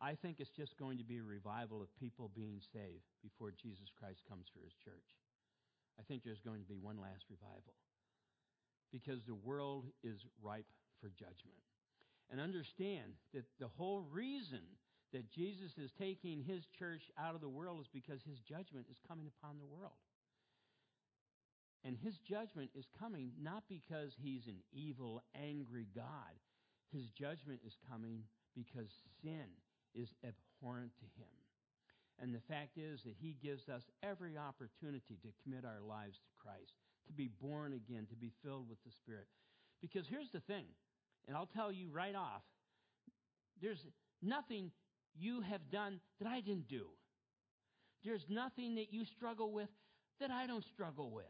I 0.00 0.14
think 0.14 0.38
it's 0.38 0.52
just 0.52 0.76
going 0.78 0.98
to 0.98 1.04
be 1.04 1.18
a 1.18 1.24
revival 1.24 1.80
of 1.80 1.88
people 1.96 2.30
being 2.36 2.60
saved 2.72 3.08
before 3.22 3.50
Jesus 3.50 3.88
Christ 3.98 4.20
comes 4.28 4.46
for 4.52 4.60
his 4.60 4.76
church. 4.84 5.08
I 5.98 6.02
think 6.04 6.22
there's 6.22 6.44
going 6.44 6.60
to 6.60 6.68
be 6.68 6.76
one 6.76 7.00
last 7.00 7.24
revival 7.32 7.72
because 8.92 9.24
the 9.24 9.40
world 9.40 9.86
is 10.04 10.20
ripe 10.42 10.68
for 11.00 11.08
judgment 11.08 11.64
and 12.30 12.40
understand 12.40 13.16
that 13.32 13.44
the 13.58 13.72
whole 13.76 14.04
reason 14.12 14.60
that 15.16 15.32
Jesus 15.32 15.72
is 15.80 15.88
taking 15.96 16.44
his 16.44 16.68
church 16.78 17.00
out 17.16 17.34
of 17.34 17.40
the 17.40 17.48
world 17.48 17.80
is 17.80 17.88
because 17.88 18.20
his 18.28 18.36
judgment 18.44 18.84
is 18.90 19.00
coming 19.08 19.24
upon 19.24 19.56
the 19.56 19.64
world. 19.64 19.96
And 21.88 21.96
his 21.96 22.18
judgment 22.28 22.68
is 22.76 22.84
coming 23.00 23.32
not 23.40 23.64
because 23.66 24.12
he's 24.20 24.46
an 24.46 24.60
evil, 24.76 25.22
angry 25.32 25.88
God. 25.96 26.36
His 26.92 27.08
judgment 27.16 27.60
is 27.64 27.72
coming 27.88 28.28
because 28.54 28.92
sin 29.24 29.48
is 29.94 30.12
abhorrent 30.20 30.92
to 31.00 31.08
him. 31.16 31.32
And 32.20 32.34
the 32.34 32.44
fact 32.44 32.76
is 32.76 33.00
that 33.04 33.16
he 33.16 33.38
gives 33.40 33.70
us 33.70 33.88
every 34.02 34.36
opportunity 34.36 35.16
to 35.24 35.32
commit 35.42 35.64
our 35.64 35.80
lives 35.80 36.20
to 36.20 36.32
Christ, 36.36 36.76
to 37.06 37.12
be 37.14 37.30
born 37.40 37.72
again, 37.72 38.04
to 38.10 38.16
be 38.16 38.32
filled 38.44 38.68
with 38.68 38.84
the 38.84 38.92
Spirit. 38.92 39.28
Because 39.80 40.04
here's 40.08 40.30
the 40.30 40.40
thing, 40.40 40.66
and 41.26 41.34
I'll 41.34 41.48
tell 41.56 41.72
you 41.72 41.88
right 41.88 42.14
off 42.14 42.44
there's 43.62 43.80
nothing 44.20 44.70
you 45.18 45.40
have 45.42 45.70
done 45.70 46.00
that 46.20 46.28
I 46.28 46.40
didn't 46.40 46.68
do. 46.68 46.86
There's 48.04 48.24
nothing 48.28 48.76
that 48.76 48.92
you 48.92 49.04
struggle 49.04 49.52
with 49.52 49.68
that 50.20 50.30
I 50.30 50.46
don't 50.46 50.64
struggle 50.64 51.10
with. 51.10 51.24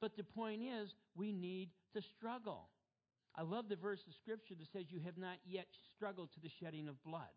But 0.00 0.16
the 0.16 0.24
point 0.24 0.62
is, 0.62 0.94
we 1.16 1.32
need 1.32 1.70
to 1.94 2.02
struggle. 2.02 2.68
I 3.36 3.42
love 3.42 3.68
the 3.68 3.76
verse 3.76 4.00
of 4.06 4.14
Scripture 4.14 4.54
that 4.58 4.70
says, 4.72 4.84
You 4.90 5.00
have 5.04 5.16
not 5.16 5.38
yet 5.46 5.66
struggled 5.96 6.32
to 6.34 6.40
the 6.40 6.50
shedding 6.60 6.88
of 6.88 7.02
blood. 7.02 7.32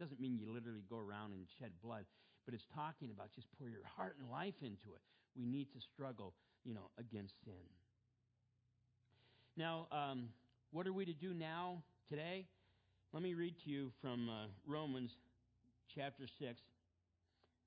Doesn't 0.00 0.20
mean 0.20 0.36
you 0.36 0.50
literally 0.50 0.84
go 0.88 0.98
around 0.98 1.32
and 1.32 1.46
shed 1.58 1.72
blood, 1.82 2.04
but 2.44 2.54
it's 2.54 2.66
talking 2.74 3.10
about 3.10 3.32
just 3.34 3.46
pour 3.58 3.68
your 3.68 3.84
heart 3.96 4.16
and 4.20 4.30
life 4.30 4.54
into 4.62 4.94
it. 4.94 5.02
We 5.36 5.44
need 5.44 5.72
to 5.72 5.80
struggle, 5.80 6.34
you 6.64 6.74
know, 6.74 6.90
against 6.98 7.34
sin. 7.44 7.54
Now, 9.56 9.86
um, 9.92 10.28
what 10.70 10.86
are 10.86 10.92
we 10.92 11.04
to 11.06 11.14
do 11.14 11.32
now, 11.32 11.82
today? 12.10 12.46
Let 13.16 13.22
me 13.22 13.32
read 13.32 13.54
to 13.64 13.70
you 13.70 13.92
from 14.02 14.28
uh, 14.28 14.44
Romans 14.66 15.10
chapter 15.94 16.26
6 16.38 16.60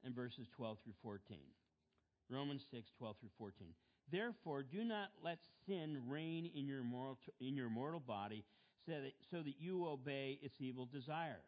and 0.05 0.13
verses 0.13 0.45
12 0.55 0.77
through 0.83 0.93
14. 1.01 1.39
Romans 2.29 2.61
6, 2.69 2.87
12 2.99 3.15
through 3.19 3.29
14. 3.39 3.67
Therefore, 4.11 4.61
do 4.61 4.83
not 4.83 5.09
let 5.23 5.39
sin 5.65 6.03
reign 6.07 6.51
in 6.53 6.67
your 6.67 6.83
mortal, 6.83 7.17
in 7.41 7.55
your 7.55 7.71
mortal 7.71 7.99
body 7.99 8.45
so 8.85 8.91
that, 8.91 9.13
so 9.31 9.37
that 9.37 9.55
you 9.57 9.87
obey 9.87 10.37
its 10.43 10.53
evil 10.59 10.85
desire. 10.85 11.41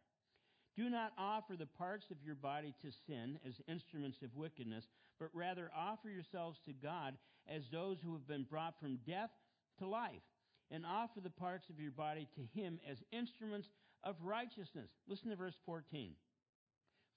Do 0.75 0.89
not 0.89 1.11
offer 1.15 1.55
the 1.55 1.67
parts 1.67 2.07
of 2.09 2.17
your 2.25 2.33
body 2.33 2.73
to 2.81 2.89
sin 3.05 3.37
as 3.47 3.61
instruments 3.67 4.23
of 4.23 4.35
wickedness, 4.35 4.85
but 5.19 5.29
rather 5.31 5.69
offer 5.77 6.09
yourselves 6.09 6.57
to 6.65 6.73
God 6.73 7.13
as 7.47 7.61
those 7.71 7.97
who 8.03 8.13
have 8.13 8.27
been 8.27 8.47
brought 8.49 8.79
from 8.81 8.97
death 9.05 9.29
to 9.77 9.87
life, 9.87 10.25
and 10.71 10.87
offer 10.87 11.19
the 11.19 11.29
parts 11.29 11.69
of 11.69 11.79
your 11.79 11.91
body 11.91 12.27
to 12.33 12.59
Him 12.59 12.79
as 12.89 12.97
instruments 13.11 13.67
of 14.03 14.15
righteousness. 14.23 14.89
Listen 15.07 15.29
to 15.29 15.35
verse 15.35 15.55
14. 15.65 16.13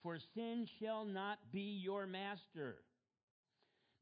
For 0.03 0.19
sin 0.35 0.67
shall 0.81 1.05
not 1.05 1.39
be 1.53 1.81
your 1.83 2.07
master, 2.07 2.77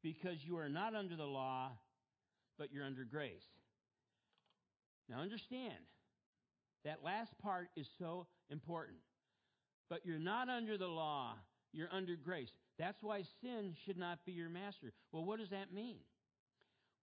because 0.03 0.39
you 0.45 0.59
are 0.59 0.69
not 0.69 0.95
under 0.95 1.15
the 1.15 1.25
law, 1.25 1.71
but 2.59 2.73
you're 2.73 2.85
under 2.85 3.05
grace. 3.05 3.45
Now 5.09 5.21
understand, 5.21 5.79
that 6.85 7.05
last 7.05 7.31
part 7.41 7.69
is 7.77 7.87
so 7.99 8.27
important. 8.51 8.99
But 9.89 10.05
you're 10.05 10.19
not 10.19 10.49
under 10.49 10.77
the 10.77 10.89
law, 10.89 11.35
you're 11.73 11.93
under 11.93 12.17
grace. 12.17 12.51
That's 12.79 13.03
why 13.03 13.23
sin 13.43 13.75
should 13.85 13.99
not 13.99 14.25
be 14.27 14.33
your 14.33 14.49
master. 14.49 14.93
Well, 15.13 15.25
what 15.25 15.39
does 15.39 15.51
that 15.51 15.73
mean? 15.73 15.99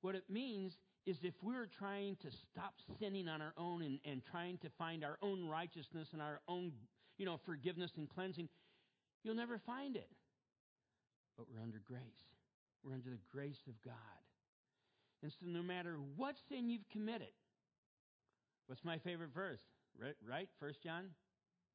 What 0.02 0.16
it 0.16 0.24
means 0.30 0.74
is 1.10 1.18
if 1.24 1.34
we're 1.42 1.66
trying 1.66 2.16
to 2.18 2.30
stop 2.32 2.76
sinning 3.00 3.28
on 3.28 3.42
our 3.42 3.54
own 3.58 3.82
and, 3.82 4.00
and 4.06 4.22
trying 4.30 4.58
to 4.60 4.70
find 4.78 5.04
our 5.04 5.18
own 5.22 5.48
righteousness 5.48 6.10
and 6.14 6.22
our 6.22 6.40
own, 6.48 6.72
you 7.18 7.26
know, 7.26 7.40
forgiveness 7.46 7.92
and 7.98 8.08
cleansing, 8.08 8.48
you'll 9.24 9.36
never 9.36 9.60
find 9.66 9.96
it. 9.96 10.10
But 11.38 11.48
we're 11.52 11.62
under 11.62 11.82
grace. 11.86 12.02
We're 12.84 12.94
under 12.94 13.10
the 13.10 13.18
grace 13.32 13.62
of 13.68 13.74
God. 13.84 13.94
And 15.24 15.32
so 15.32 15.48
no 15.48 15.64
matter 15.64 15.98
what 16.16 16.36
sin 16.48 16.70
you've 16.70 16.88
committed, 16.92 17.34
what's 18.68 18.86
my 18.86 19.00
favorite 19.00 19.34
verse? 19.34 19.62
Right? 20.00 20.16
right? 20.30 20.48
1 20.60 20.74
John 20.84 21.06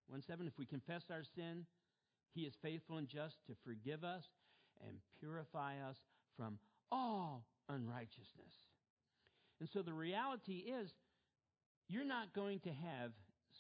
1 0.09 0.23
7. 0.23 0.47
If 0.47 0.59
we 0.59 0.65
confess 0.65 1.03
our 1.11 1.25
sin, 1.35 1.67
he 2.35 2.43
is 2.43 2.55
faithful 2.63 2.99
and 2.99 3.09
just 3.09 3.37
to 3.47 3.55
forgive 3.65 4.05
us 4.05 4.25
and 4.87 4.97
purify 5.21 5.75
us 5.89 5.97
from 6.37 6.59
all 6.91 7.45
unrighteousness. 7.69 8.64
And 9.65 9.71
so 9.73 9.81
the 9.81 9.95
reality 9.95 10.61
is, 10.69 10.93
you're 11.89 12.05
not 12.05 12.35
going 12.35 12.61
to 12.61 12.69
have 12.69 13.13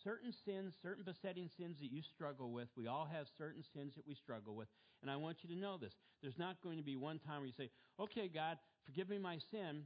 certain 0.04 0.34
sins, 0.44 0.74
certain 0.82 1.02
besetting 1.02 1.48
sins 1.56 1.78
that 1.80 1.90
you 1.90 2.02
struggle 2.14 2.52
with. 2.52 2.68
We 2.76 2.88
all 2.88 3.08
have 3.10 3.24
certain 3.38 3.64
sins 3.72 3.94
that 3.96 4.06
we 4.06 4.14
struggle 4.14 4.54
with. 4.54 4.68
And 5.00 5.10
I 5.10 5.16
want 5.16 5.38
you 5.40 5.48
to 5.54 5.58
know 5.58 5.78
this. 5.78 5.94
There's 6.20 6.36
not 6.36 6.60
going 6.62 6.76
to 6.76 6.84
be 6.84 6.94
one 6.94 7.20
time 7.20 7.38
where 7.38 7.46
you 7.46 7.54
say, 7.56 7.70
okay, 7.98 8.28
God, 8.28 8.58
forgive 8.84 9.08
me 9.08 9.16
my 9.16 9.38
sin. 9.50 9.84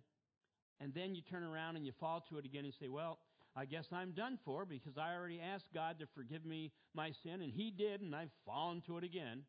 And 0.81 0.93
then 0.93 1.15
you 1.15 1.23
turn 1.23 1.45
around 1.45 1.77
and 1.77 1.87
you 1.87 1.93
fall 2.01 2.25
to 2.31 2.39
it 2.39 2.45
again 2.45 2.65
and 2.65 2.75
say, 2.81 2.89
well, 2.89 3.21
I 3.55 3.65
guess 3.65 3.87
I'm 3.93 4.11
done 4.11 4.41
for 4.45 4.65
because 4.65 4.99
I 4.99 5.15
already 5.15 5.41
asked 5.41 5.73
God 5.73 6.01
to 6.01 6.07
forgive 6.17 6.45
me 6.45 6.73
my 6.95 7.13
sin, 7.23 7.43
and 7.43 7.53
He 7.53 7.71
did, 7.71 8.01
and 8.01 8.13
I've 8.13 8.35
fallen 8.45 8.83
to 8.89 8.99
it 8.99 9.05
again. 9.05 9.43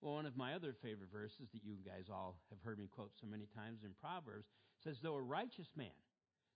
Well, 0.00 0.14
one 0.14 0.26
of 0.26 0.36
my 0.36 0.54
other 0.54 0.74
favorite 0.82 1.12
verses 1.12 1.46
that 1.52 1.62
you 1.62 1.76
guys 1.86 2.06
all 2.10 2.40
have 2.50 2.58
heard 2.64 2.80
me 2.80 2.88
quote 2.88 3.12
so 3.20 3.28
many 3.28 3.46
times 3.54 3.82
in 3.84 3.90
Proverbs 4.00 4.48
says, 4.84 4.96
Though 5.02 5.16
a 5.16 5.22
righteous 5.22 5.68
man, 5.76 5.86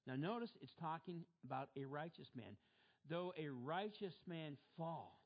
now 0.07 0.17
notice 0.17 0.51
it's 0.61 0.75
talking 0.81 1.25
about 1.45 1.69
a 1.77 1.85
righteous 1.85 2.29
man, 2.35 2.57
though 3.09 3.33
a 3.39 3.49
righteous 3.49 4.15
man 4.27 4.57
fall, 4.77 5.19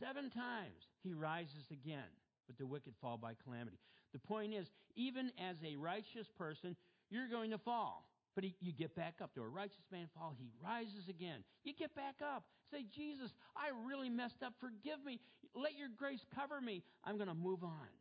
seven 0.00 0.30
times 0.30 0.88
he 1.02 1.12
rises 1.12 1.70
again, 1.70 2.10
but 2.46 2.58
the 2.58 2.66
wicked 2.66 2.94
fall 3.00 3.16
by 3.16 3.34
calamity. 3.44 3.78
The 4.12 4.18
point 4.20 4.54
is, 4.54 4.66
even 4.94 5.32
as 5.38 5.56
a 5.64 5.76
righteous 5.76 6.28
person, 6.38 6.76
you're 7.10 7.28
going 7.28 7.50
to 7.50 7.58
fall. 7.58 8.08
But 8.34 8.44
he, 8.44 8.54
you 8.60 8.72
get 8.72 8.96
back 8.96 9.14
up. 9.22 9.30
Though 9.34 9.42
a 9.42 9.48
righteous 9.48 9.86
man 9.92 10.08
fall, 10.16 10.34
he 10.36 10.48
rises 10.62 11.08
again. 11.08 11.44
You 11.62 11.72
get 11.72 11.94
back 11.94 12.16
up. 12.22 12.44
Say, 12.70 12.84
Jesus, 12.94 13.32
I 13.56 13.70
really 13.86 14.08
messed 14.08 14.42
up. 14.44 14.54
Forgive 14.60 15.04
me. 15.04 15.20
Let 15.54 15.76
your 15.78 15.88
grace 15.96 16.24
cover 16.34 16.60
me. 16.60 16.82
I'm 17.04 17.16
going 17.16 17.28
to 17.28 17.34
move 17.34 17.62
on. 17.62 17.92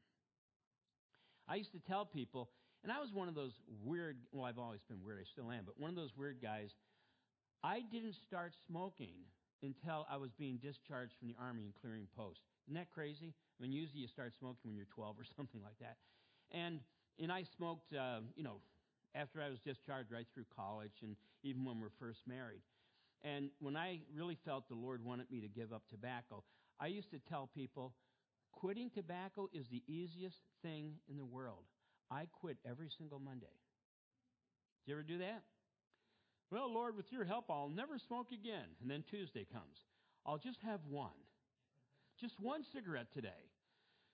I 1.48 1.56
used 1.56 1.74
to 1.74 1.80
tell 1.80 2.06
people, 2.06 2.50
and 2.84 2.92
I 2.92 3.00
was 3.00 3.14
one 3.14 3.28
of 3.28 3.36
those 3.36 3.54
weird, 3.84 4.18
well, 4.32 4.46
I've 4.46 4.60
always 4.60 4.82
been 4.90 5.04
weird, 5.04 5.20
I 5.22 5.26
still 5.32 5.52
am, 5.52 5.64
but 5.66 5.80
one 5.80 5.90
of 5.90 5.96
those 5.96 6.12
weird 6.18 6.42
guys. 6.42 6.72
I 7.64 7.80
didn't 7.80 8.16
start 8.28 8.54
smoking 8.68 9.24
until 9.64 10.06
I 10.12 10.18
was 10.18 10.32
being 10.38 10.58
discharged 10.58 11.14
from 11.18 11.30
the 11.30 11.36
Army 11.40 11.64
and 11.64 11.74
clearing 11.80 12.08
post. 12.18 12.42
Isn't 12.68 12.76
that 12.76 12.92
crazy? 12.92 13.34
I 13.34 13.64
mean, 13.64 13.72
usually 13.72 14.02
you 14.02 14.08
start 14.08 14.34
smoking 14.38 14.60
when 14.66 14.76
you're 14.76 14.92
12 14.94 15.20
or 15.20 15.24
something 15.38 15.62
like 15.64 15.80
that. 15.80 15.96
And, 16.52 16.82
and 17.20 17.32
I 17.32 17.44
smoked, 17.56 17.94
uh, 17.94 18.20
you 18.36 18.44
know, 18.44 18.58
after 19.16 19.42
I 19.42 19.50
was 19.50 19.60
discharged 19.60 20.12
right 20.12 20.28
through 20.34 20.46
college 20.56 21.00
and 21.04 21.16
even 21.44 21.64
when 21.64 21.80
we're 21.80 21.96
first 22.00 22.20
married. 22.28 22.62
And 23.24 23.50
when 23.60 23.78
I 23.78 24.00
really 24.14 24.38
felt 24.44 24.68
the 24.68 24.76
Lord 24.76 25.04
wanted 25.04 25.32
me 25.32 25.40
to 25.40 25.48
give 25.48 25.72
up 25.72 25.84
tobacco, 25.90 26.44
I 26.80 26.88
used 26.88 27.12
to 27.12 27.20
tell 27.20 27.50
people, 27.56 27.94
quitting 28.52 28.90
tobacco 28.90 29.50
is 29.54 29.68
the 29.70 29.84
easiest 29.88 30.40
thing 30.62 30.96
in 31.10 31.18
the 31.18 31.26
world. 31.26 31.64
I 32.12 32.28
quit 32.42 32.58
every 32.68 32.90
single 32.98 33.20
Monday. 33.20 33.54
Did 34.86 34.92
you 34.92 34.96
ever 34.96 35.04
do 35.04 35.18
that? 35.20 35.44
Well, 36.52 36.72
Lord, 36.72 36.96
with 36.96 37.12
your 37.12 37.26
help, 37.26 37.46
I'll 37.50 37.70
never 37.70 37.98
smoke 37.98 38.28
again. 38.32 38.76
And 38.82 38.90
then 38.90 39.04
Tuesday 39.10 39.48
comes. 39.52 39.78
I'll 40.26 40.38
just 40.38 40.60
have 40.64 40.80
one. 40.90 41.18
Just 42.20 42.40
one 42.40 42.64
cigarette 42.74 43.08
today 43.14 43.50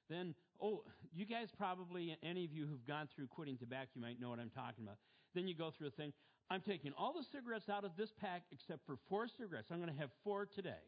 then, 0.09 0.33
oh, 0.61 0.83
you 1.13 1.25
guys 1.25 1.47
probably, 1.55 2.17
any 2.23 2.43
of 2.43 2.51
you 2.51 2.65
who've 2.65 2.85
gone 2.85 3.07
through 3.15 3.27
quitting 3.27 3.57
tobacco, 3.57 3.89
you 3.95 4.01
might 4.01 4.19
know 4.19 4.29
what 4.29 4.39
I'm 4.39 4.49
talking 4.49 4.83
about. 4.83 4.97
Then 5.35 5.47
you 5.47 5.55
go 5.55 5.71
through 5.77 5.87
a 5.87 5.91
thing. 5.91 6.11
I'm 6.49 6.61
taking 6.61 6.91
all 6.97 7.13
the 7.13 7.23
cigarettes 7.31 7.69
out 7.69 7.85
of 7.85 7.91
this 7.95 8.09
pack 8.19 8.41
except 8.51 8.85
for 8.87 8.97
four 9.07 9.27
cigarettes. 9.27 9.67
I'm 9.71 9.79
going 9.79 9.93
to 9.93 9.99
have 9.99 10.09
four 10.23 10.47
today. 10.47 10.81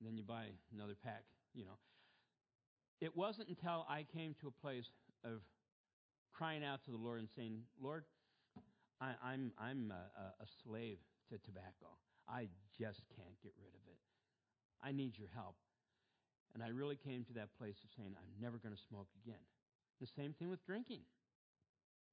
And 0.00 0.08
then 0.08 0.16
you 0.16 0.24
buy 0.24 0.46
another 0.74 0.96
pack, 1.04 1.24
you 1.54 1.64
know. 1.64 1.76
It 3.00 3.14
wasn't 3.14 3.48
until 3.48 3.84
I 3.90 4.06
came 4.14 4.34
to 4.40 4.48
a 4.48 4.50
place 4.50 4.88
of 5.24 5.40
crying 6.32 6.64
out 6.64 6.84
to 6.84 6.90
the 6.90 6.96
Lord 6.96 7.20
and 7.20 7.28
saying, 7.36 7.62
Lord, 7.80 8.04
I, 9.00 9.10
am 9.10 9.16
I'm, 9.22 9.52
I'm 9.58 9.92
a, 9.92 10.42
a 10.42 10.46
slave 10.62 10.98
to 11.30 11.38
tobacco. 11.38 11.96
I 12.28 12.48
just 12.78 13.02
can't 13.14 13.36
get 13.42 13.52
rid 13.62 13.74
of 13.74 13.84
it. 13.88 13.98
I 14.82 14.92
need 14.92 15.16
your 15.16 15.28
help. 15.34 15.56
And 16.54 16.62
I 16.62 16.68
really 16.68 16.96
came 16.96 17.24
to 17.24 17.34
that 17.34 17.48
place 17.58 17.76
of 17.84 17.90
saying, 17.96 18.14
I'm 18.16 18.42
never 18.42 18.58
going 18.58 18.74
to 18.74 18.82
smoke 18.88 19.08
again. 19.24 19.44
The 20.00 20.06
same 20.16 20.32
thing 20.32 20.48
with 20.48 20.64
drinking. 20.64 21.00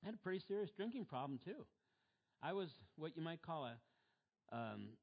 I 0.04 0.08
had 0.08 0.16
a 0.16 0.18
pretty 0.18 0.42
serious 0.48 0.70
drinking 0.76 1.06
problem, 1.06 1.40
too. 1.44 1.66
I 2.42 2.52
was 2.52 2.70
what 2.98 3.16
you 3.16 3.22
might 3.22 3.42
call 3.42 3.66
a, 3.66 3.76
um, 4.56 4.98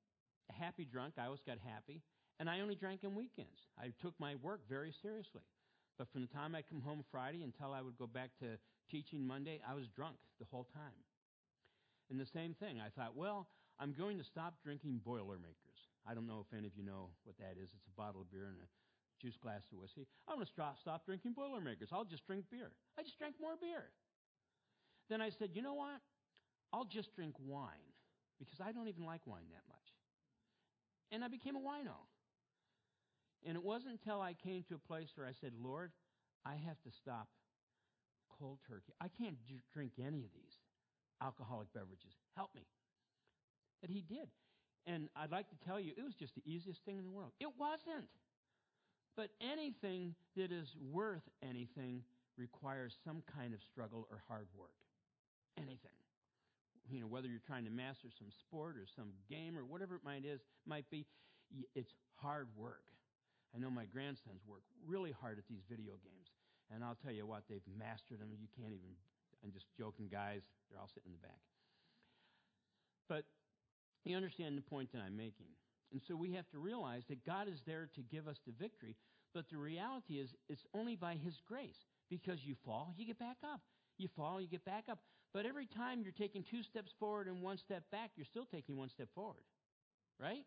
a 0.51 0.53
happy 0.53 0.85
drunk. 0.85 1.15
I 1.19 1.25
always 1.25 1.41
got 1.47 1.57
happy. 1.59 2.03
And 2.39 2.49
I 2.49 2.61
only 2.61 2.75
drank 2.75 3.01
on 3.05 3.15
weekends. 3.15 3.69
I 3.79 3.93
took 4.01 4.15
my 4.19 4.35
work 4.37 4.61
very 4.69 4.93
seriously. 5.03 5.43
But 5.98 6.11
from 6.12 6.22
the 6.22 6.33
time 6.33 6.55
I 6.55 6.62
come 6.62 6.81
home 6.81 7.05
Friday 7.11 7.42
until 7.42 7.74
I 7.74 7.83
would 7.83 7.98
go 7.98 8.07
back 8.07 8.31
to 8.40 8.59
teaching 8.90 9.26
Monday, 9.26 9.61
I 9.68 9.74
was 9.74 9.87
drunk 9.88 10.16
the 10.38 10.46
whole 10.50 10.66
time. 10.74 11.05
And 12.11 12.18
the 12.18 12.26
same 12.26 12.55
thing, 12.55 12.81
I 12.81 12.88
thought, 12.88 13.14
well, 13.14 13.46
I'm 13.79 13.92
going 13.92 14.18
to 14.18 14.24
stop 14.24 14.55
drinking 14.64 15.00
Boilermakers. 15.05 15.88
I 16.09 16.14
don't 16.14 16.26
know 16.26 16.44
if 16.44 16.57
any 16.57 16.66
of 16.66 16.72
you 16.76 16.83
know 16.83 17.11
what 17.24 17.37
that 17.38 17.61
is. 17.61 17.70
It's 17.70 17.87
a 17.87 17.96
bottle 17.96 18.20
of 18.22 18.31
beer 18.33 18.48
and 18.48 18.59
a 18.59 18.68
juice 19.20 19.37
glass 19.37 19.62
of 19.72 19.79
whiskey. 19.79 20.09
I'm 20.26 20.37
going 20.37 20.46
to 20.46 20.53
stop, 20.53 20.79
stop 20.81 21.05
drinking 21.05 21.33
Boilermakers. 21.33 21.90
I'll 21.92 22.05
just 22.05 22.26
drink 22.26 22.44
beer. 22.50 22.72
I 22.98 23.03
just 23.03 23.18
drank 23.18 23.37
more 23.40 23.55
beer. 23.61 23.92
Then 25.09 25.20
I 25.20 25.31
said, 25.31 25.50
you 25.55 25.62
know 25.62 25.74
what? 25.74 26.00
I'll 26.72 26.85
just 26.85 27.14
drink 27.14 27.35
wine 27.38 27.92
because 28.38 28.61
I 28.61 28.72
don't 28.72 28.88
even 28.88 29.05
like 29.05 29.26
wine 29.26 29.48
that 29.50 29.66
much. 29.68 29.88
And 31.12 31.24
I 31.24 31.29
became 31.29 31.57
a 31.57 31.61
wino. 31.61 31.98
And 33.46 33.57
it 33.57 33.62
wasn't 33.62 33.92
until 33.92 34.20
I 34.20 34.35
came 34.35 34.64
to 34.68 34.74
a 34.74 34.79
place 34.79 35.09
where 35.14 35.26
I 35.26 35.33
said, 35.40 35.53
Lord, 35.62 35.92
I 36.44 36.57
have 36.66 36.81
to 36.83 36.90
stop 36.90 37.29
cold 38.38 38.59
turkey. 38.68 38.92
I 39.00 39.09
can't 39.09 39.37
drink 39.72 39.92
any 39.98 40.24
of 40.24 40.33
these. 40.35 40.57
alcoholic 41.22 41.72
beverages. 41.72 42.16
Help 42.37 42.55
me. 42.55 42.66
That 43.83 43.90
he 43.90 44.03
did. 44.03 44.29
And 44.87 45.09
I'd 45.14 45.31
like 45.31 45.48
to 45.50 45.57
tell 45.66 45.79
you, 45.79 45.92
it 45.96 46.03
was 46.03 46.14
just 46.14 46.35
the 46.35 46.42
easiest 46.44 46.85
thing 46.85 46.98
in 46.98 47.05
the 47.05 47.11
world. 47.11 47.33
It 47.40 47.50
wasn't. 47.59 48.09
But 49.16 49.31
anything 49.40 50.14
that 50.37 50.53
is 50.53 50.74
worth 50.90 51.22
anything 51.42 52.03
requires 52.38 52.96
some 53.05 53.22
kind 53.37 53.53
of 53.53 53.61
struggle 53.70 54.07
or 54.11 54.22
hard 54.29 54.46
work. 54.57 54.70
Anything. 55.59 55.98
You 56.90 57.00
know, 57.00 57.07
whether 57.07 57.29
you're 57.29 57.44
trying 57.46 57.64
to 57.64 57.70
master 57.70 58.09
some 58.16 58.29
sport 58.40 58.76
or 58.76 58.87
some 58.96 59.12
game 59.29 59.57
or 59.59 59.64
whatever 59.64 59.94
it 59.96 60.05
might 60.05 60.24
is 60.24 60.40
might 60.66 60.88
be, 60.90 61.07
it's 61.74 61.92
hard 62.16 62.48
work. 62.57 62.83
I 63.55 63.59
know 63.59 63.71
my 63.71 63.85
grandsons 63.85 64.43
work 64.47 64.63
really 64.87 65.13
hard 65.13 65.39
at 65.39 65.45
these 65.49 65.63
video 65.69 65.99
games. 66.03 66.31
And 66.71 66.85
I'll 66.85 66.99
tell 67.03 67.13
you 67.13 67.27
what, 67.27 67.43
they've 67.51 67.67
mastered 67.67 68.21
them. 68.21 68.31
You 68.31 68.47
can't 68.55 68.73
even, 68.73 68.95
I'm 69.43 69.51
just 69.51 69.67
joking, 69.77 70.07
guys. 70.07 70.43
They're 70.71 70.79
all 70.79 70.91
sitting 70.95 71.11
in 71.11 71.19
the 71.19 71.27
back. 71.27 71.43
But 73.09 73.25
you 74.05 74.15
understand 74.15 74.57
the 74.57 74.63
point 74.63 74.93
that 74.93 75.03
I'm 75.03 75.17
making. 75.17 75.51
And 75.91 76.01
so 76.07 76.15
we 76.15 76.33
have 76.35 76.49
to 76.51 76.59
realize 76.59 77.03
that 77.09 77.27
God 77.27 77.49
is 77.49 77.59
there 77.67 77.91
to 77.97 78.03
give 78.03 78.29
us 78.29 78.39
the 78.47 78.55
victory. 78.55 78.95
But 79.35 79.51
the 79.51 79.59
reality 79.59 80.21
is, 80.23 80.31
it's 80.49 80.65
only 80.75 80.95
by 80.95 81.15
His 81.15 81.35
grace. 81.47 81.87
Because 82.09 82.39
you 82.45 82.55
fall, 82.65 82.95
you 82.97 83.07
get 83.07 83.19
back 83.19 83.39
up. 83.43 83.61
You 83.99 84.09
fall, 84.17 84.41
you 84.41 84.47
get 84.47 84.65
back 84.65 84.85
up. 84.89 84.99
But 85.35 85.47
every 85.47 85.67
time 85.67 86.03
you're 86.03 86.13
taking 86.13 86.45
two 86.49 86.63
steps 86.63 86.93
forward 86.99 87.27
and 87.27 87.43
one 87.43 87.59
step 87.59 87.83
back, 87.91 88.11
you're 88.17 88.27
still 88.27 88.47
taking 88.47 88.77
one 88.77 88.91
step 88.91 89.09
forward. 89.15 89.43
Right? 90.21 90.47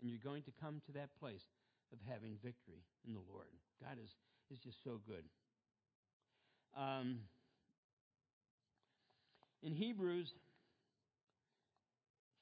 And 0.00 0.10
you're 0.10 0.20
going 0.24 0.42
to 0.44 0.52
come 0.60 0.80
to 0.86 0.92
that 0.92 1.10
place 1.20 1.42
of 1.92 1.98
having 2.08 2.38
victory 2.42 2.84
in 3.06 3.14
the 3.14 3.22
Lord. 3.32 3.48
God 3.82 3.98
is, 4.02 4.10
is 4.50 4.58
just 4.62 4.82
so 4.84 5.00
good. 5.06 5.24
Um, 6.76 7.20
in 9.62 9.72
Hebrews 9.72 10.28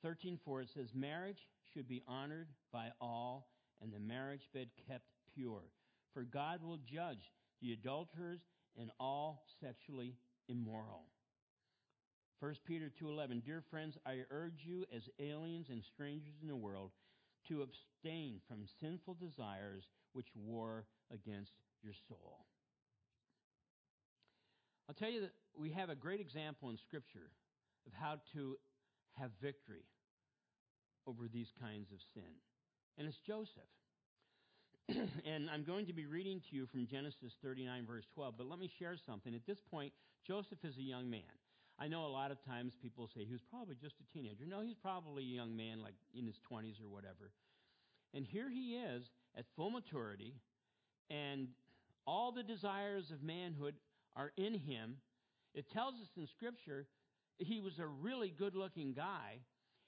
13:4 0.05 0.63
it 0.63 0.69
says 0.75 0.89
marriage 0.95 1.39
should 1.73 1.89
be 1.89 2.03
honored 2.07 2.49
by 2.73 2.89
all 3.01 3.49
and 3.81 3.93
the 3.93 4.01
marriage 4.01 4.49
bed 4.53 4.69
kept 4.89 5.05
pure 5.35 5.63
for 6.13 6.23
God 6.23 6.63
will 6.63 6.79
judge 6.79 7.33
the 7.61 7.73
adulterers 7.73 8.41
and 8.79 8.91
all 9.01 9.45
sexually 9.61 10.15
immoral. 10.49 11.07
1 12.41 12.55
Peter 12.67 12.91
2:11 13.01 13.41
Dear 13.45 13.63
friends 13.71 13.97
I 14.07 14.25
urge 14.31 14.65
you 14.65 14.85
as 14.95 15.09
aliens 15.19 15.71
and 15.71 15.83
strangers 15.83 16.35
in 16.43 16.49
the 16.49 16.57
world 16.57 16.91
to 17.49 17.63
abstain 17.63 18.41
from 18.49 18.65
sinful 18.81 19.15
desires 19.15 19.85
which 20.13 20.29
war 20.35 20.87
against 21.13 21.53
your 21.83 21.95
soul. 22.09 22.47
I'll 24.89 24.95
tell 24.95 25.11
you 25.11 25.23
that 25.23 25.33
we 25.59 25.71
have 25.71 25.91
a 25.91 25.95
great 25.95 26.21
example 26.21 26.71
in 26.71 26.79
Scripture 26.79 27.31
of 27.87 27.93
how 27.93 28.19
to 28.35 28.57
have 29.19 29.31
victory 29.41 29.85
over 31.07 31.29
these 31.29 31.53
kinds 31.61 31.91
of 31.93 31.99
sin, 32.15 32.33
and 32.99 33.07
it's 33.07 33.19
Joseph. 33.27 33.71
and 35.25 35.49
I'm 35.51 35.65
going 35.65 35.87
to 35.87 35.95
be 35.95 36.05
reading 36.05 36.43
to 36.51 36.57
you 36.57 36.67
from 36.67 36.87
Genesis 36.87 37.33
39, 37.43 37.87
verse 37.87 38.05
12, 38.15 38.35
but 38.37 38.47
let 38.47 38.59
me 38.59 38.71
share 38.79 38.97
something. 39.07 39.35
At 39.35 39.47
this 39.47 39.61
point, 39.71 39.93
Joseph 40.27 40.59
is 40.63 40.77
a 40.77 40.83
young 40.83 41.09
man. 41.09 41.23
I 41.79 41.89
know 41.89 42.07
a 42.07 42.09
lot 42.09 42.31
of 42.31 42.45
times 42.45 42.75
people 42.81 43.09
say 43.15 43.25
he 43.25 43.33
was 43.33 43.43
probably 43.51 43.75
just 43.81 43.97
a 44.01 44.13
teenager. 44.13 44.45
No, 44.47 44.61
he's 44.61 44.77
probably 44.77 45.25
a 45.25 45.27
young 45.27 45.57
man, 45.57 45.83
like 45.83 45.95
in 46.15 46.27
his 46.27 46.39
20s 46.51 46.83
or 46.83 46.89
whatever. 46.89 47.33
And 48.13 48.25
here 48.25 48.49
he 48.49 48.77
is 48.77 49.05
at 49.37 49.45
full 49.57 49.71
maturity, 49.71 50.35
and 51.11 51.49
all 52.07 52.31
the 52.31 52.45
desires 52.45 53.11
of 53.11 53.23
manhood 53.23 53.75
are 54.15 54.31
in 54.37 54.55
him. 54.55 54.97
It 55.53 55.71
tells 55.73 55.95
us 55.95 56.09
in 56.17 56.29
Scripture 56.29 56.87
he 57.39 57.61
was 57.61 57.79
a 57.81 57.87
really 57.87 58.33
good 58.37 58.55
looking 58.55 58.93
guy, 58.93 59.41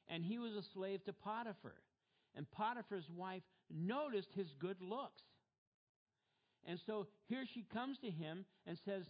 and 0.08 0.24
he 0.24 0.38
was 0.38 0.54
a 0.54 0.62
slave 0.74 1.04
to 1.04 1.12
Potiphar. 1.12 1.74
And 2.34 2.50
Potiphar's 2.50 3.08
wife 3.14 3.42
noticed 3.70 4.28
his 4.34 4.52
good 4.58 4.80
looks. 4.80 5.22
And 6.66 6.78
so 6.84 7.06
here 7.28 7.44
she 7.54 7.64
comes 7.72 7.98
to 7.98 8.10
him 8.10 8.44
and 8.66 8.76
says, 8.84 9.04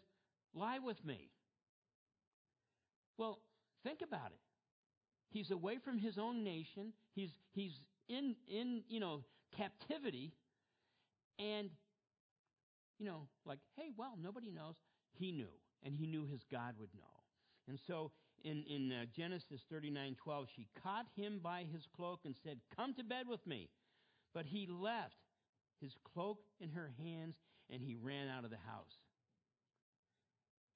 Lie 0.54 0.78
with 0.78 1.02
me. 1.04 1.30
Well, 3.18 3.40
think 3.82 4.00
about 4.02 4.30
it. 4.32 4.40
He's 5.30 5.50
away 5.50 5.78
from 5.82 5.98
his 5.98 6.18
own 6.18 6.44
nation. 6.44 6.92
He's, 7.14 7.30
he's 7.52 7.72
in, 8.08 8.36
in, 8.48 8.82
you 8.88 9.00
know, 9.00 9.24
captivity. 9.56 10.32
And, 11.38 11.70
you 12.98 13.06
know, 13.06 13.28
like, 13.44 13.58
hey, 13.76 13.90
well, 13.96 14.14
nobody 14.20 14.50
knows. 14.50 14.74
He 15.12 15.32
knew, 15.32 15.52
and 15.82 15.94
he 15.94 16.06
knew 16.06 16.26
his 16.26 16.40
God 16.50 16.74
would 16.78 16.94
know. 16.94 17.02
And 17.68 17.78
so 17.86 18.12
in, 18.44 18.64
in 18.68 18.92
uh, 18.92 19.04
Genesis 19.14 19.62
39 19.70 20.16
12, 20.22 20.46
she 20.54 20.66
caught 20.82 21.06
him 21.16 21.40
by 21.42 21.64
his 21.72 21.86
cloak 21.96 22.20
and 22.24 22.34
said, 22.44 22.58
Come 22.74 22.94
to 22.94 23.04
bed 23.04 23.26
with 23.28 23.44
me. 23.46 23.70
But 24.34 24.46
he 24.46 24.68
left 24.70 25.16
his 25.80 25.92
cloak 26.12 26.38
in 26.60 26.70
her 26.70 26.92
hands 27.02 27.36
and 27.70 27.82
he 27.82 27.94
ran 27.94 28.28
out 28.28 28.44
of 28.44 28.50
the 28.50 28.56
house. 28.56 29.00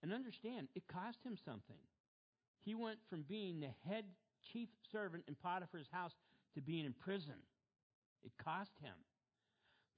And 0.02 0.12
understand, 0.12 0.68
it 0.74 0.82
cost 0.88 1.18
him 1.24 1.36
something. 1.44 1.76
He 2.64 2.74
went 2.74 2.98
from 3.08 3.24
being 3.28 3.60
the 3.60 3.70
head 3.88 4.04
chief 4.52 4.68
servant 4.92 5.24
in 5.28 5.34
Potiphar's 5.34 5.88
house 5.90 6.12
to 6.54 6.60
being 6.60 6.84
in 6.84 6.92
prison. 6.92 7.34
It 8.24 8.32
cost 8.42 8.72
him. 8.82 8.94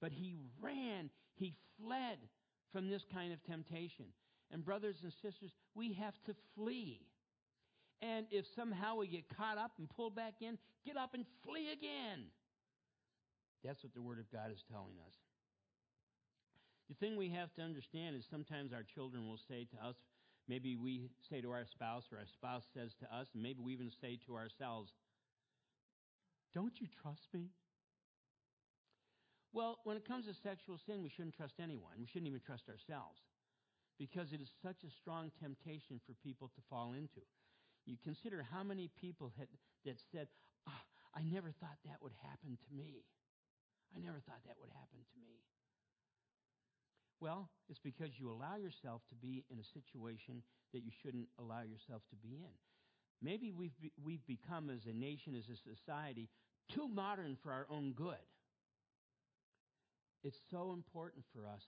But 0.01 0.13
he 0.13 0.37
ran, 0.61 1.11
he 1.35 1.55
fled 1.81 2.19
from 2.73 2.89
this 2.89 3.05
kind 3.13 3.33
of 3.33 3.43
temptation. 3.45 4.07
And, 4.51 4.65
brothers 4.65 4.97
and 5.03 5.13
sisters, 5.13 5.51
we 5.75 5.93
have 5.95 6.15
to 6.27 6.35
flee. 6.55 7.01
And 8.03 8.27
if 8.31 8.45
somehow 8.55 8.97
we 8.97 9.07
get 9.07 9.25
caught 9.37 9.59
up 9.59 9.73
and 9.79 9.89
pulled 9.89 10.15
back 10.15 10.35
in, 10.41 10.59
get 10.85 10.97
up 10.97 11.15
and 11.15 11.25
flee 11.45 11.71
again. 11.73 12.25
That's 13.65 13.83
what 13.83 13.95
the 13.95 14.03
Word 14.03 14.19
of 14.19 14.31
God 14.31 14.51
is 14.53 14.63
telling 14.71 14.99
us. 15.07 15.15
The 16.89 16.97
thing 16.97 17.17
we 17.17 17.31
have 17.31 17.55
to 17.55 17.63
understand 17.63 18.17
is 18.17 18.25
sometimes 18.29 18.73
our 18.73 18.83
children 18.83 19.27
will 19.27 19.39
say 19.49 19.67
to 19.71 19.89
us, 19.89 19.95
maybe 20.49 20.77
we 20.77 21.11
say 21.31 21.41
to 21.41 21.51
our 21.51 21.67
spouse, 21.67 22.05
or 22.13 22.19
our 22.19 22.27
spouse 22.33 22.65
says 22.75 22.93
to 23.01 23.07
us, 23.15 23.29
and 23.35 23.43
maybe 23.43 23.61
we 23.63 23.73
even 23.73 23.91
say 24.01 24.19
to 24.27 24.37
ourselves, 24.37 24.93
Don't 26.55 26.81
you 26.81 26.89
trust 27.03 27.29
me? 27.33 27.51
Well, 29.53 29.81
when 29.85 29.97
it 29.97 30.09
comes 30.09 30.27
to 30.27 30.35
sexual 30.35 30.81
sin, 30.87 31.03
we 31.03 31.11
shouldn't 31.11 31.37
trust 31.37 31.61
anyone. 31.61 32.01
We 32.01 32.07
shouldn't 32.07 32.29
even 32.29 32.41
trust 32.41 32.69
ourselves 32.73 33.21
because 33.99 34.33
it 34.33 34.41
is 34.41 34.49
such 34.65 34.81
a 34.83 34.91
strong 34.91 35.31
temptation 35.39 36.01
for 36.07 36.17
people 36.25 36.49
to 36.57 36.63
fall 36.71 36.97
into. 36.97 37.21
You 37.85 38.01
consider 38.03 38.41
how 38.41 38.65
many 38.65 38.89
people 38.97 39.31
had, 39.37 39.49
that 39.85 40.01
said, 40.11 40.29
oh, 40.69 40.83
I 41.15 41.23
never 41.23 41.53
thought 41.61 41.77
that 41.85 42.01
would 42.01 42.17
happen 42.25 42.57
to 42.57 42.71
me. 42.73 43.05
I 43.93 44.01
never 44.01 44.19
thought 44.25 44.41
that 44.47 44.57
would 44.57 44.73
happen 44.73 45.05
to 45.05 45.19
me. 45.21 45.45
Well, 47.23 47.49
it's 47.69 47.79
because 47.79 48.19
you 48.19 48.33
allow 48.33 48.57
yourself 48.57 49.01
to 49.11 49.15
be 49.15 49.45
in 49.49 49.61
a 49.61 49.73
situation 49.73 50.43
that 50.75 50.83
you 50.83 50.91
shouldn't 50.91 51.29
allow 51.39 51.63
yourself 51.63 52.03
to 52.11 52.17
be 52.17 52.35
in. 52.35 52.51
Maybe 53.23 53.53
we've, 53.53 53.79
be, 53.81 53.93
we've 54.03 54.27
become, 54.27 54.69
as 54.71 54.87
a 54.91 54.93
nation, 54.93 55.37
as 55.39 55.47
a 55.47 55.55
society, 55.55 56.29
too 56.75 56.89
modern 56.89 57.37
for 57.41 57.53
our 57.53 57.69
own 57.71 57.93
good. 57.93 58.27
It's 60.25 60.41
so 60.51 60.73
important 60.73 61.25
for 61.33 61.47
us 61.47 61.63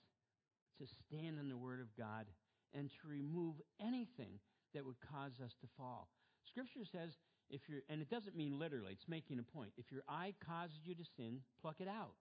to 0.80 0.86
stand 1.06 1.38
in 1.38 1.48
the 1.48 1.56
Word 1.56 1.78
of 1.78 1.86
God 1.96 2.26
and 2.74 2.90
to 2.90 3.08
remove 3.08 3.54
anything 3.80 4.40
that 4.74 4.84
would 4.84 4.98
cause 5.08 5.38
us 5.38 5.54
to 5.60 5.68
fall. 5.76 6.08
Scripture 6.50 6.82
says, 6.90 7.12
if 7.48 7.60
you're, 7.68 7.82
and 7.88 8.02
it 8.02 8.10
doesn't 8.10 8.34
mean 8.34 8.58
literally, 8.58 8.90
it's 8.90 9.06
making 9.06 9.38
a 9.38 9.44
point. 9.56 9.70
If 9.76 9.92
your 9.92 10.02
eye 10.08 10.34
causes 10.44 10.82
you 10.82 10.96
to 10.96 11.04
sin, 11.16 11.42
pluck 11.62 11.76
it 11.78 11.86
out. 11.86 12.14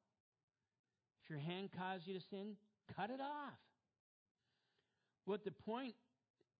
If 1.23 1.31
your 1.31 1.39
hand 1.39 1.69
causes 1.75 2.05
you 2.05 2.13
to 2.13 2.25
sin, 2.29 2.57
cut 2.95 3.09
it 3.09 3.21
off. 3.21 3.59
What 5.25 5.45
the 5.45 5.51
point 5.51 5.93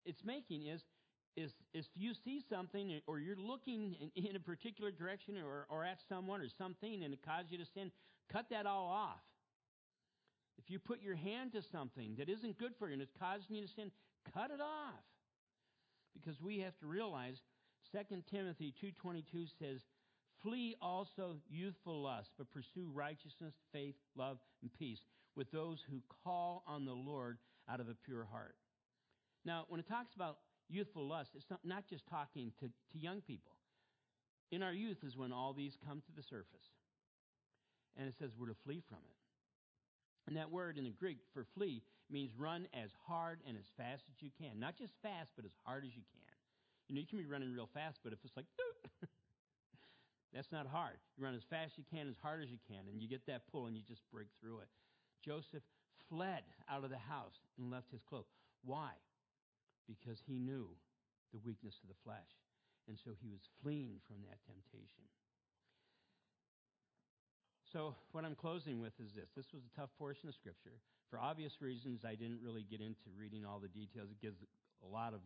it's 0.06 0.24
making 0.24 0.68
is, 0.68 0.82
is, 1.36 1.52
is 1.74 1.86
if 1.96 2.02
you 2.02 2.14
see 2.14 2.42
something 2.50 3.02
or 3.08 3.20
you're 3.20 3.36
looking 3.36 3.96
in, 4.16 4.26
in 4.26 4.36
a 4.36 4.40
particular 4.40 4.92
direction 4.92 5.36
or, 5.38 5.66
or 5.70 5.84
at 5.84 6.00
someone 6.08 6.42
or 6.42 6.48
something 6.58 7.04
and 7.04 7.14
it 7.14 7.20
causes 7.26 7.52
you 7.52 7.58
to 7.58 7.66
sin, 7.74 7.92
cut 8.32 8.46
that 8.52 8.66
all 8.66 8.88
off. 8.88 9.22
If 10.58 10.70
you 10.70 10.80
put 10.80 11.02
your 11.02 11.16
hand 11.16 11.54
to 11.54 11.62
something 11.72 12.16
that 12.20 12.30
isn't 12.30 12.58
good 12.58 12.74
for 12.78 12.88
you 12.88 12.94
and 12.94 13.02
it's 13.02 13.14
causing 13.20 13.56
you 13.56 13.64
to 13.64 13.68
sin, 13.68 13.92
cut 14.34 14.52
it 14.52 14.62
off. 14.62 15.04
Because 16.14 16.40
we 16.40 16.60
have 16.60 16.78
to 16.80 16.86
realize 16.86 17.42
2 17.92 18.24
Timothy 18.30 18.74
2:22 18.80 19.48
says, 19.60 19.82
"Flee 20.42 20.76
also 20.80 21.42
youthful 21.50 22.04
lust, 22.04 22.32
but 22.38 22.52
pursue 22.52 22.88
righteousness, 22.94 23.56
faith, 23.72 23.96
love, 24.16 24.40
and 24.62 24.72
peace 24.74 25.02
with 25.36 25.52
those 25.52 25.84
who 25.90 26.02
call 26.24 26.64
on 26.68 26.86
the 26.86 26.94
Lord 26.94 27.38
out 27.70 27.80
of 27.80 27.90
a 27.90 27.96
pure 28.06 28.26
heart." 28.32 28.56
Now, 29.46 29.66
when 29.68 29.80
it 29.80 29.88
talks 29.88 30.16
about 30.16 30.38
youthful 30.70 31.08
lust, 31.08 31.32
it's 31.36 31.46
not, 31.64 31.88
just 31.90 32.08
talking 32.08 32.52
to, 32.60 32.68
to 32.68 32.98
young 32.98 33.22
people. 33.22 33.52
In 34.52 34.64
our 34.64 34.74
youth 34.74 35.04
is 35.04 35.18
when 35.18 35.32
all 35.32 35.54
these 35.54 35.78
come 35.86 36.02
to 36.02 36.12
the 36.16 36.24
surface. 36.24 36.72
And 37.98 38.08
it 38.08 38.16
says 38.18 38.32
we're 38.38 38.48
to 38.48 38.56
flee 38.66 38.82
from 38.88 39.00
it. 39.06 39.18
And 40.28 40.38
that 40.38 40.52
word 40.52 40.78
in 40.78 40.86
the 40.86 40.90
Greek 40.90 41.20
for 41.34 41.46
flee 41.56 41.84
means 42.10 42.32
run 42.38 42.68
as 42.74 42.92
hard 43.08 43.40
and 43.48 43.58
as 43.58 43.66
fast 43.78 44.04
as 44.10 44.22
you 44.22 44.30
can. 44.40 44.60
Not 44.60 44.78
just 44.78 44.94
fast, 45.02 45.32
but 45.36 45.46
as 45.46 45.52
hard 45.64 45.84
as 45.84 45.96
you 45.96 46.04
can. 46.14 46.32
You 46.88 46.96
know, 46.96 47.02
you 47.02 47.08
can 47.08 47.20
be 47.20 47.26
running 47.26 47.52
real 47.52 47.70
fast, 47.74 48.00
but 48.04 48.14
if 48.14 48.20
it's 48.24 48.36
like, 48.36 48.46
that's 50.34 50.52
not 50.52 50.68
hard. 50.68 50.98
You 51.18 51.26
run 51.26 51.36
as 51.36 51.44
fast 51.50 51.74
as 51.74 51.78
you 51.78 51.86
can, 51.92 52.08
as 52.08 52.16
hard 52.22 52.42
as 52.42 52.50
you 52.50 52.60
can, 52.68 52.88
and 52.92 53.02
you 53.02 53.08
get 53.08 53.26
that 53.28 53.48
pull 53.52 53.68
and 53.68 53.76
you 53.76 53.84
just 53.88 54.02
break 54.12 54.28
through 54.40 54.60
it. 54.60 54.70
Joseph 55.24 55.64
fled 56.10 56.44
out 56.70 56.84
of 56.84 56.90
the 56.90 56.98
house 56.98 57.40
and 57.58 57.72
left 57.72 57.92
his 57.92 58.04
cloak. 58.04 58.28
Why? 58.64 58.92
Because 59.88 60.20
he 60.28 60.38
knew 60.38 60.68
the 61.32 61.40
weakness 61.46 61.76
of 61.82 61.90
the 61.90 62.02
flesh. 62.04 62.30
And 62.88 63.00
so 63.00 63.12
he 63.22 63.30
was 63.32 63.42
fleeing 63.62 64.04
from 64.08 64.20
that 64.28 64.44
temptation. 64.44 65.08
So, 67.72 67.96
what 68.12 68.24
I'm 68.24 68.36
closing 68.36 68.80
with 68.80 68.94
is 69.02 69.16
this. 69.16 69.34
This 69.36 69.50
was 69.52 69.64
a 69.66 69.74
tough 69.74 69.90
portion 69.98 70.30
of 70.30 70.36
Scripture. 70.36 70.78
For 71.10 71.18
obvious 71.18 71.58
reasons, 71.60 72.06
I 72.06 72.14
didn't 72.14 72.38
really 72.44 72.66
get 72.70 72.82
into 72.82 73.10
reading 73.18 73.46
all 73.46 73.58
the 73.58 73.72
details. 73.72 74.10
It 74.12 74.22
gives 74.22 74.38
a 74.84 74.88
lot 74.88 75.14
of 75.14 75.22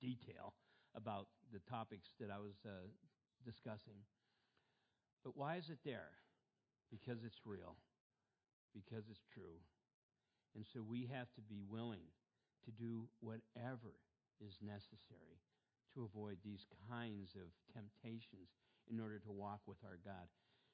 detail 0.00 0.54
about 0.94 1.26
the 1.52 1.58
topics 1.70 2.08
that 2.20 2.30
I 2.30 2.38
was 2.38 2.54
uh, 2.64 2.86
discussing. 3.44 3.98
But 5.24 5.36
why 5.36 5.56
is 5.56 5.68
it 5.68 5.78
there? 5.84 6.14
Because 6.90 7.24
it's 7.24 7.42
real, 7.44 7.74
because 8.74 9.04
it's 9.10 9.26
true. 9.32 9.58
And 10.54 10.64
so 10.66 10.82
we 10.82 11.08
have 11.12 11.30
to 11.38 11.42
be 11.42 11.62
willing 11.62 12.10
to 12.64 12.70
do 12.70 13.08
whatever 13.20 13.94
is 14.40 14.58
necessary 14.60 15.38
to 15.94 16.04
avoid 16.04 16.38
these 16.44 16.66
kinds 16.88 17.34
of 17.34 17.50
temptations 17.72 18.50
in 18.90 19.00
order 19.00 19.18
to 19.18 19.30
walk 19.30 19.60
with 19.66 19.78
our 19.84 19.98
God. 20.04 20.26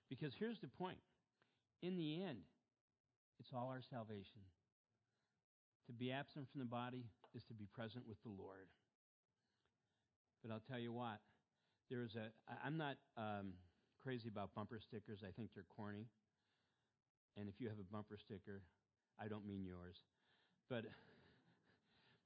Because 0.09 0.33
here's 0.39 0.61
the 0.61 0.69
point 0.69 0.99
in 1.83 1.97
the 1.97 2.23
end, 2.23 2.47
it's 3.39 3.51
all 3.53 3.69
our 3.69 3.83
salvation. 3.83 4.41
To 5.87 5.93
be 5.93 6.11
absent 6.11 6.49
from 6.51 6.61
the 6.61 6.67
body 6.67 7.05
is 7.35 7.45
to 7.45 7.55
be 7.55 7.67
present 7.73 8.05
with 8.09 8.21
the 8.23 8.31
Lord. 8.31 8.67
But 10.43 10.53
I'll 10.53 10.65
tell 10.69 10.81
you 10.81 10.93
what, 10.93 11.21
there's 11.91 12.17
a, 12.17 12.33
I'm 12.65 12.77
not 12.77 12.97
um, 13.17 13.55
crazy 14.03 14.29
about 14.29 14.55
bumper 14.55 14.81
stickers. 14.81 15.21
I 15.23 15.31
think 15.37 15.51
they're 15.55 15.69
corny. 15.77 16.07
And 17.39 17.49
if 17.49 17.55
you 17.61 17.69
have 17.69 17.79
a 17.79 17.93
bumper 17.93 18.17
sticker, 18.19 18.63
I 19.21 19.29
don't 19.29 19.47
mean 19.47 19.65
yours. 19.65 19.97
But, 20.69 20.85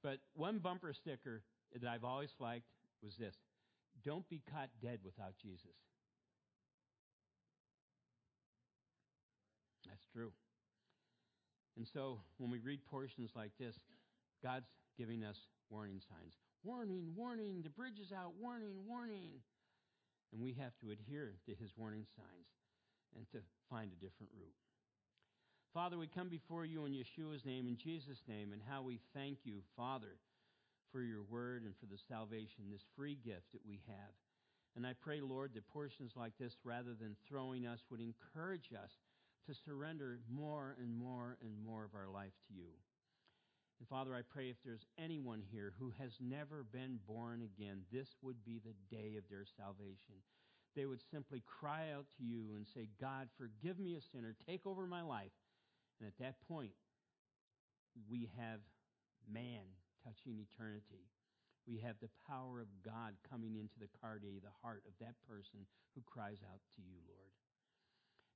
but 0.03 0.19
one 0.35 0.59
bumper 0.59 0.93
sticker 0.93 1.43
that 1.79 1.87
I've 1.87 2.03
always 2.03 2.31
liked 2.39 2.67
was 3.03 3.15
this 3.17 3.35
Don't 4.03 4.27
be 4.29 4.41
caught 4.51 4.69
dead 4.81 4.99
without 5.03 5.33
Jesus. 5.41 5.75
That's 9.85 10.05
true. 10.13 10.31
And 11.77 11.87
so 11.87 12.19
when 12.37 12.51
we 12.51 12.59
read 12.59 12.79
portions 12.85 13.31
like 13.35 13.51
this, 13.59 13.75
God's 14.43 14.67
giving 14.97 15.23
us 15.23 15.37
warning 15.69 16.01
signs. 16.09 16.35
Warning, 16.63 17.13
warning, 17.15 17.61
the 17.63 17.69
bridge 17.69 17.99
is 17.99 18.11
out, 18.11 18.33
warning, 18.39 18.75
warning. 18.87 19.41
And 20.31 20.41
we 20.41 20.53
have 20.59 20.71
to 20.81 20.91
adhere 20.91 21.35
to 21.45 21.55
his 21.55 21.71
warning 21.75 22.05
signs 22.15 22.47
and 23.15 23.25
to 23.31 23.39
find 23.69 23.91
a 23.91 24.03
different 24.03 24.31
route. 24.37 24.55
Father, 25.73 25.97
we 25.97 26.07
come 26.07 26.27
before 26.27 26.65
you 26.65 26.85
in 26.85 26.91
Yeshua's 26.91 27.45
name, 27.45 27.65
in 27.65 27.77
Jesus' 27.77 28.21
name, 28.27 28.51
and 28.51 28.61
how 28.67 28.81
we 28.81 28.99
thank 29.13 29.37
you, 29.45 29.61
Father, 29.77 30.19
for 30.91 31.01
your 31.01 31.23
word 31.23 31.63
and 31.63 31.73
for 31.79 31.85
the 31.85 32.01
salvation, 32.09 32.67
this 32.69 32.83
free 32.97 33.17
gift 33.23 33.53
that 33.53 33.65
we 33.65 33.79
have. 33.87 34.11
And 34.75 34.85
I 34.85 34.91
pray, 34.99 35.21
Lord, 35.21 35.53
that 35.53 35.69
portions 35.69 36.11
like 36.17 36.33
this, 36.37 36.57
rather 36.65 36.93
than 36.93 37.15
throwing 37.27 37.65
us, 37.65 37.79
would 37.89 38.01
encourage 38.01 38.71
us 38.75 38.91
to 39.47 39.55
surrender 39.65 40.19
more 40.29 40.75
and 40.77 40.93
more 40.93 41.37
and 41.41 41.55
more 41.65 41.85
of 41.85 41.95
our 41.95 42.09
life 42.11 42.35
to 42.47 42.53
you. 42.53 42.71
And 43.79 43.87
Father, 43.87 44.13
I 44.13 44.21
pray 44.21 44.49
if 44.49 44.57
there's 44.65 44.85
anyone 44.99 45.41
here 45.51 45.73
who 45.79 45.93
has 45.97 46.11
never 46.19 46.65
been 46.69 46.99
born 47.07 47.41
again, 47.43 47.83
this 47.93 48.09
would 48.21 48.43
be 48.43 48.59
the 48.59 48.75
day 48.93 49.15
of 49.17 49.23
their 49.29 49.45
salvation. 49.57 50.19
They 50.75 50.85
would 50.85 51.01
simply 51.11 51.41
cry 51.45 51.91
out 51.95 52.05
to 52.17 52.23
you 52.23 52.55
and 52.55 52.67
say, 52.67 52.89
God, 52.99 53.29
forgive 53.37 53.79
me 53.79 53.95
a 53.95 54.01
sinner, 54.01 54.35
take 54.47 54.67
over 54.67 54.85
my 54.85 55.01
life. 55.01 55.31
And 56.01 56.09
at 56.09 56.17
that 56.17 56.41
point, 56.49 56.73
we 58.09 58.33
have 58.41 58.57
man 59.29 59.61
touching 60.01 60.41
eternity. 60.41 61.05
We 61.69 61.77
have 61.85 62.01
the 62.01 62.09
power 62.25 62.57
of 62.57 62.73
God 62.81 63.13
coming 63.29 63.53
into 63.53 63.77
the 63.77 63.91
cardia, 64.01 64.41
the 64.41 64.57
heart 64.65 64.81
of 64.89 64.97
that 64.97 65.13
person 65.29 65.69
who 65.93 66.01
cries 66.09 66.41
out 66.41 66.57
to 66.73 66.81
you, 66.81 66.97
Lord. 67.05 67.29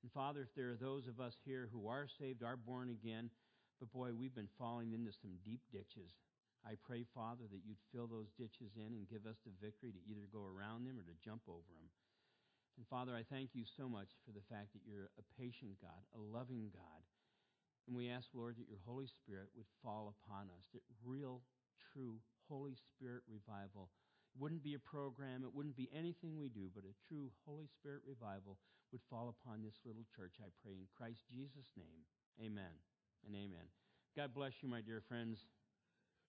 And 0.05 0.13
Father, 0.13 0.45
if 0.45 0.53
there 0.53 0.69
are 0.69 0.77
those 0.77 1.09
of 1.09 1.17
us 1.17 1.33
here 1.41 1.65
who 1.73 1.89
are 1.89 2.05
saved, 2.05 2.45
are 2.45 2.53
born 2.53 2.93
again, 2.93 3.33
but 3.81 3.89
boy, 3.89 4.13
we've 4.13 4.37
been 4.37 4.53
falling 4.61 4.93
into 4.93 5.09
some 5.09 5.41
deep 5.41 5.65
ditches. 5.73 6.13
I 6.61 6.77
pray, 6.85 7.01
Father, 7.17 7.49
that 7.49 7.65
you'd 7.65 7.81
fill 7.89 8.05
those 8.05 8.29
ditches 8.37 8.77
in 8.77 8.93
and 8.93 9.09
give 9.09 9.25
us 9.25 9.41
the 9.41 9.57
victory 9.57 9.89
to 9.89 10.05
either 10.05 10.29
go 10.29 10.45
around 10.45 10.85
them 10.85 11.01
or 11.01 11.05
to 11.09 11.17
jump 11.25 11.41
over 11.49 11.73
them. 11.73 11.89
And 12.77 12.85
Father, 12.85 13.17
I 13.17 13.25
thank 13.25 13.57
you 13.57 13.65
so 13.65 13.89
much 13.89 14.13
for 14.21 14.29
the 14.29 14.45
fact 14.53 14.77
that 14.77 14.85
you're 14.85 15.09
a 15.17 15.25
patient 15.41 15.81
God, 15.81 16.05
a 16.13 16.21
loving 16.21 16.69
God. 16.69 17.01
And 17.87 17.95
we 17.95 18.09
ask, 18.09 18.29
Lord, 18.33 18.57
that 18.57 18.69
your 18.69 18.81
Holy 18.85 19.07
Spirit 19.07 19.49
would 19.55 19.69
fall 19.83 20.13
upon 20.13 20.49
us, 20.57 20.65
that 20.73 20.81
real, 21.05 21.41
true 21.93 22.17
Holy 22.49 22.75
Spirit 22.75 23.21
revival 23.29 23.89
wouldn't 24.37 24.63
be 24.63 24.73
a 24.73 24.79
program, 24.79 25.43
it 25.43 25.53
wouldn't 25.53 25.77
be 25.77 25.89
anything 25.95 26.39
we 26.39 26.49
do, 26.49 26.67
but 26.73 26.83
a 26.83 26.97
true 27.07 27.31
Holy 27.45 27.67
Spirit 27.67 28.01
revival 28.05 28.57
would 28.91 29.01
fall 29.09 29.29
upon 29.31 29.63
this 29.63 29.79
little 29.85 30.05
church, 30.15 30.35
I 30.41 30.49
pray, 30.61 30.73
in 30.73 30.87
Christ 30.97 31.23
Jesus' 31.31 31.71
name. 31.77 32.03
Amen 32.41 32.75
and 33.25 33.35
amen. 33.35 33.69
God 34.15 34.33
bless 34.33 34.61
you, 34.61 34.69
my 34.69 34.81
dear 34.81 35.01
friends. 35.07 35.47